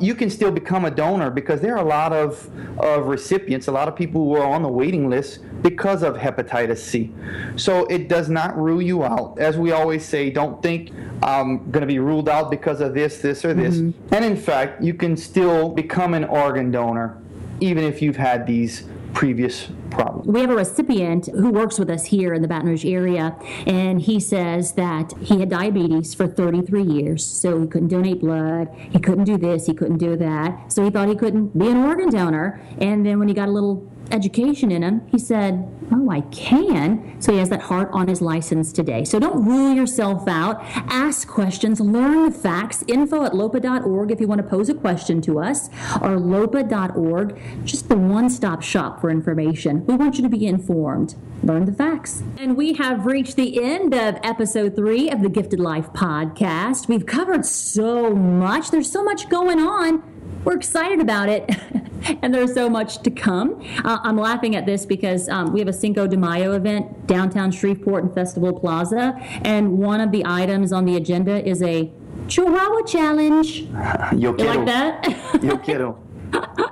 you 0.00 0.14
can 0.14 0.30
still 0.30 0.50
become 0.50 0.84
a 0.84 0.90
donor 0.90 1.30
because 1.30 1.60
there 1.60 1.74
are 1.76 1.84
a 1.84 1.88
lot 1.88 2.12
of, 2.12 2.50
of 2.78 3.06
recipients, 3.06 3.66
a 3.66 3.72
lot 3.72 3.88
of 3.88 3.96
people 3.96 4.24
who 4.24 4.36
are 4.36 4.46
on 4.46 4.62
the 4.62 4.68
waiting 4.68 5.08
list 5.08 5.40
because 5.62 6.02
of 6.02 6.16
hepatitis 6.16 6.78
C. 6.78 7.12
So 7.56 7.86
it 7.86 8.08
does 8.08 8.28
not 8.28 8.56
rule 8.56 8.82
you 8.82 9.04
out. 9.04 9.38
As 9.38 9.56
we 9.56 9.72
always 9.72 10.04
say, 10.04 10.30
don't 10.30 10.62
think 10.62 10.90
I'm 11.22 11.70
going 11.70 11.80
to 11.82 11.86
be 11.86 11.98
ruled 11.98 12.28
out 12.28 12.50
because 12.50 12.80
of 12.80 12.94
this, 12.94 13.18
this, 13.18 13.44
or 13.44 13.54
this. 13.54 13.76
Mm-hmm. 13.76 14.14
And 14.14 14.24
in 14.24 14.36
fact, 14.36 14.82
you 14.82 14.94
can 14.94 15.16
still 15.16 15.70
become 15.70 16.14
an 16.14 16.24
organ 16.24 16.70
donor 16.70 17.20
even 17.60 17.84
if 17.84 18.02
you've 18.02 18.16
had 18.16 18.46
these 18.46 18.84
previous 19.16 19.68
problem. 19.90 20.30
We 20.30 20.42
have 20.42 20.50
a 20.50 20.54
recipient 20.54 21.28
who 21.28 21.50
works 21.50 21.78
with 21.78 21.88
us 21.88 22.04
here 22.04 22.34
in 22.34 22.42
the 22.42 22.48
Baton 22.48 22.68
Rouge 22.68 22.84
area, 22.84 23.34
and 23.66 23.98
he 23.98 24.20
says 24.20 24.72
that 24.72 25.14
he 25.22 25.40
had 25.40 25.48
diabetes 25.48 26.12
for 26.12 26.26
33 26.26 26.82
years, 26.82 27.24
so 27.24 27.62
he 27.62 27.66
couldn't 27.66 27.88
donate 27.88 28.20
blood, 28.20 28.68
he 28.90 28.98
couldn't 28.98 29.24
do 29.24 29.38
this, 29.38 29.64
he 29.64 29.72
couldn't 29.72 29.96
do 29.96 30.16
that, 30.16 30.70
so 30.70 30.84
he 30.84 30.90
thought 30.90 31.08
he 31.08 31.14
couldn't 31.14 31.58
be 31.58 31.66
an 31.68 31.78
organ 31.78 32.10
donor. 32.10 32.60
And 32.78 33.06
then 33.06 33.18
when 33.18 33.26
he 33.28 33.32
got 33.32 33.48
a 33.48 33.52
little 33.52 33.90
education 34.12 34.70
in 34.70 34.82
him, 34.82 35.06
he 35.08 35.18
said, 35.18 35.68
Oh, 35.92 36.10
I 36.10 36.22
can. 36.22 37.20
So 37.20 37.32
he 37.32 37.38
has 37.38 37.48
that 37.50 37.60
heart 37.60 37.90
on 37.92 38.08
his 38.08 38.20
license 38.20 38.72
today. 38.72 39.04
So 39.04 39.18
don't 39.18 39.44
rule 39.44 39.72
yourself 39.72 40.26
out. 40.28 40.60
Ask 40.88 41.28
questions, 41.28 41.80
learn 41.80 42.30
the 42.30 42.36
facts. 42.36 42.84
Info 42.88 43.24
at 43.24 43.34
lopa.org 43.34 44.10
if 44.10 44.20
you 44.20 44.26
want 44.26 44.40
to 44.40 44.46
pose 44.46 44.68
a 44.68 44.74
question 44.74 45.20
to 45.22 45.40
us, 45.40 45.68
or 46.02 46.18
lopa.org, 46.18 47.38
just 47.64 47.88
the 47.88 47.96
one 47.96 48.28
stop 48.30 48.62
shop 48.62 49.00
for 49.00 49.10
information. 49.10 49.86
We 49.86 49.94
want 49.94 50.16
you 50.16 50.22
to 50.22 50.28
be 50.28 50.46
informed. 50.46 51.14
Learn 51.42 51.64
the 51.64 51.72
facts. 51.72 52.22
And 52.38 52.56
we 52.56 52.72
have 52.74 53.06
reached 53.06 53.36
the 53.36 53.62
end 53.62 53.94
of 53.94 54.16
episode 54.22 54.74
three 54.74 55.10
of 55.10 55.22
the 55.22 55.28
Gifted 55.28 55.60
Life 55.60 55.92
podcast. 55.92 56.88
We've 56.88 57.06
covered 57.06 57.46
so 57.46 58.14
much, 58.14 58.70
there's 58.70 58.90
so 58.90 59.04
much 59.04 59.28
going 59.28 59.60
on. 59.60 60.02
We're 60.44 60.56
excited 60.56 61.00
about 61.00 61.28
it. 61.28 61.50
and 62.22 62.34
there's 62.34 62.54
so 62.54 62.68
much 62.68 62.98
to 63.02 63.10
come. 63.10 63.62
Uh, 63.84 63.98
I'm 64.02 64.16
laughing 64.16 64.56
at 64.56 64.66
this 64.66 64.86
because 64.86 65.28
um, 65.28 65.52
we 65.52 65.60
have 65.60 65.68
a 65.68 65.72
Cinco 65.72 66.06
de 66.06 66.16
Mayo 66.16 66.52
event 66.52 67.06
downtown 67.06 67.50
Shreveport 67.50 68.04
and 68.04 68.14
Festival 68.14 68.52
Plaza, 68.58 69.14
and 69.42 69.78
one 69.78 70.00
of 70.00 70.12
the 70.12 70.24
items 70.24 70.72
on 70.72 70.84
the 70.84 70.96
agenda 70.96 71.46
is 71.46 71.62
a 71.62 71.90
Chihuahua 72.28 72.82
challenge. 72.82 73.60
Yo 74.16 74.34
you 74.36 74.44
like 74.44 74.66
that? 74.66 75.42
Yo 75.42 75.56
quiero. 75.58 76.02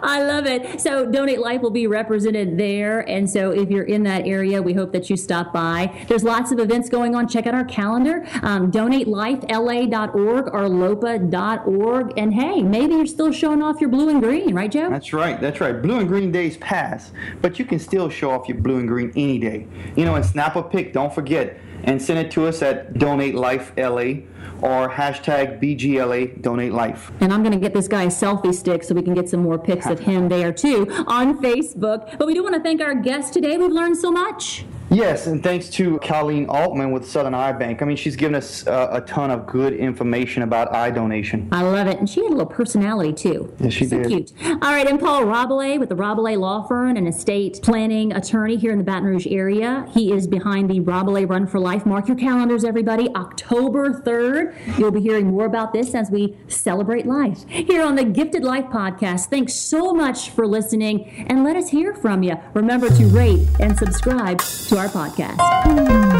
I 0.00 0.22
love 0.22 0.46
it. 0.46 0.80
So, 0.80 1.10
Donate 1.10 1.40
Life 1.40 1.60
will 1.60 1.70
be 1.70 1.86
represented 1.86 2.56
there. 2.58 3.00
And 3.08 3.28
so, 3.28 3.50
if 3.50 3.70
you're 3.70 3.84
in 3.84 4.02
that 4.04 4.26
area, 4.26 4.62
we 4.62 4.72
hope 4.72 4.92
that 4.92 5.10
you 5.10 5.16
stop 5.16 5.52
by. 5.52 6.04
There's 6.08 6.24
lots 6.24 6.52
of 6.52 6.58
events 6.58 6.88
going 6.88 7.14
on. 7.14 7.28
Check 7.28 7.46
out 7.46 7.54
our 7.54 7.64
calendar 7.64 8.26
um, 8.42 8.70
donatelifela.org 8.70 10.54
or 10.54 10.68
lopa.org. 10.68 12.12
And 12.16 12.34
hey, 12.34 12.62
maybe 12.62 12.94
you're 12.94 13.06
still 13.06 13.32
showing 13.32 13.62
off 13.62 13.80
your 13.80 13.90
blue 13.90 14.08
and 14.08 14.22
green, 14.22 14.54
right, 14.54 14.70
Joe? 14.70 14.90
That's 14.90 15.12
right. 15.12 15.40
That's 15.40 15.60
right. 15.60 15.80
Blue 15.80 15.98
and 15.98 16.08
green 16.08 16.32
days 16.32 16.56
pass, 16.58 17.12
but 17.42 17.58
you 17.58 17.64
can 17.64 17.78
still 17.78 18.08
show 18.08 18.30
off 18.30 18.48
your 18.48 18.58
blue 18.58 18.78
and 18.78 18.88
green 18.88 19.12
any 19.16 19.38
day. 19.38 19.66
You 19.96 20.04
know, 20.04 20.14
and 20.14 20.24
snap 20.24 20.56
a 20.56 20.62
pic, 20.62 20.92
don't 20.92 21.14
forget, 21.14 21.58
and 21.84 22.00
send 22.00 22.18
it 22.18 22.30
to 22.32 22.46
us 22.46 22.62
at 22.62 22.98
Donate 22.98 23.34
Life 23.34 23.72
LA 23.76 24.22
or 24.62 24.88
hashtag 24.88 25.60
BGLA 25.60 26.40
Donate 26.42 26.72
Life. 26.72 27.10
And 27.20 27.32
I'm 27.32 27.42
going 27.42 27.52
to 27.52 27.60
get 27.60 27.74
this 27.74 27.88
guy 27.88 28.04
a 28.04 28.08
selfie 28.08 28.54
stick 28.54 28.84
so 28.84 28.94
we 28.94 29.02
can 29.02 29.14
get 29.14 29.28
some 29.28 29.40
more 29.40 29.58
pics 29.58 29.86
of 29.86 30.00
him 30.00 30.28
there 30.28 30.52
too 30.52 30.86
on 31.06 31.38
Facebook. 31.40 32.18
But 32.18 32.26
we 32.26 32.34
do 32.34 32.42
want 32.42 32.54
to 32.54 32.62
thank 32.62 32.80
our 32.80 32.94
guest 32.94 33.32
today. 33.32 33.56
We've 33.56 33.70
learned 33.70 33.96
so 33.96 34.10
much. 34.10 34.64
Yes, 34.90 35.26
and 35.26 35.42
thanks 35.42 35.68
to 35.70 35.98
Colleen 35.98 36.46
Oltmann 36.46 36.92
with 36.92 37.06
Southern 37.06 37.34
Eye 37.34 37.52
Bank. 37.52 37.82
I 37.82 37.84
mean, 37.84 37.96
she's 37.96 38.16
given 38.16 38.34
us 38.34 38.66
uh, 38.66 38.88
a 38.90 39.02
ton 39.02 39.30
of 39.30 39.46
good 39.46 39.74
information 39.74 40.42
about 40.42 40.74
eye 40.74 40.90
donation. 40.90 41.48
I 41.52 41.62
love 41.62 41.86
it. 41.88 41.98
And 41.98 42.08
she 42.08 42.22
had 42.22 42.30
a 42.30 42.34
little 42.34 42.46
personality, 42.46 43.12
too. 43.12 43.54
Yes, 43.60 43.74
she 43.74 43.84
so 43.86 43.98
did. 44.02 44.08
cute. 44.08 44.32
All 44.46 44.72
right, 44.72 44.86
and 44.86 44.98
Paul 44.98 45.24
Rabalais 45.24 45.78
with 45.78 45.90
the 45.90 45.94
Rabalais 45.94 46.38
Law 46.38 46.66
Firm, 46.66 46.96
an 46.96 47.06
estate 47.06 47.60
planning 47.62 48.12
attorney 48.14 48.56
here 48.56 48.72
in 48.72 48.78
the 48.78 48.84
Baton 48.84 49.04
Rouge 49.04 49.26
area. 49.26 49.86
He 49.90 50.10
is 50.10 50.26
behind 50.26 50.70
the 50.70 50.80
Rabalais 50.80 51.28
Run 51.28 51.46
for 51.46 51.60
Life. 51.60 51.84
Mark 51.84 52.08
your 52.08 52.16
calendars, 52.16 52.64
everybody. 52.64 53.08
October 53.14 54.00
3rd. 54.00 54.78
You'll 54.78 54.90
be 54.90 55.02
hearing 55.02 55.26
more 55.26 55.44
about 55.44 55.74
this 55.74 55.94
as 55.94 56.10
we 56.10 56.36
celebrate 56.48 57.04
life 57.04 57.46
here 57.48 57.82
on 57.82 57.94
the 57.94 58.04
Gifted 58.04 58.42
Life 58.42 58.66
podcast. 58.66 59.26
Thanks 59.26 59.52
so 59.52 59.92
much 59.92 60.30
for 60.30 60.46
listening, 60.46 61.26
and 61.28 61.44
let 61.44 61.56
us 61.56 61.68
hear 61.68 61.94
from 61.94 62.22
you. 62.22 62.36
Remember 62.54 62.88
to 62.88 63.06
rate 63.08 63.46
and 63.60 63.76
subscribe 63.76 64.38
to 64.38 64.77
our 64.78 64.88
podcast. 64.88 66.17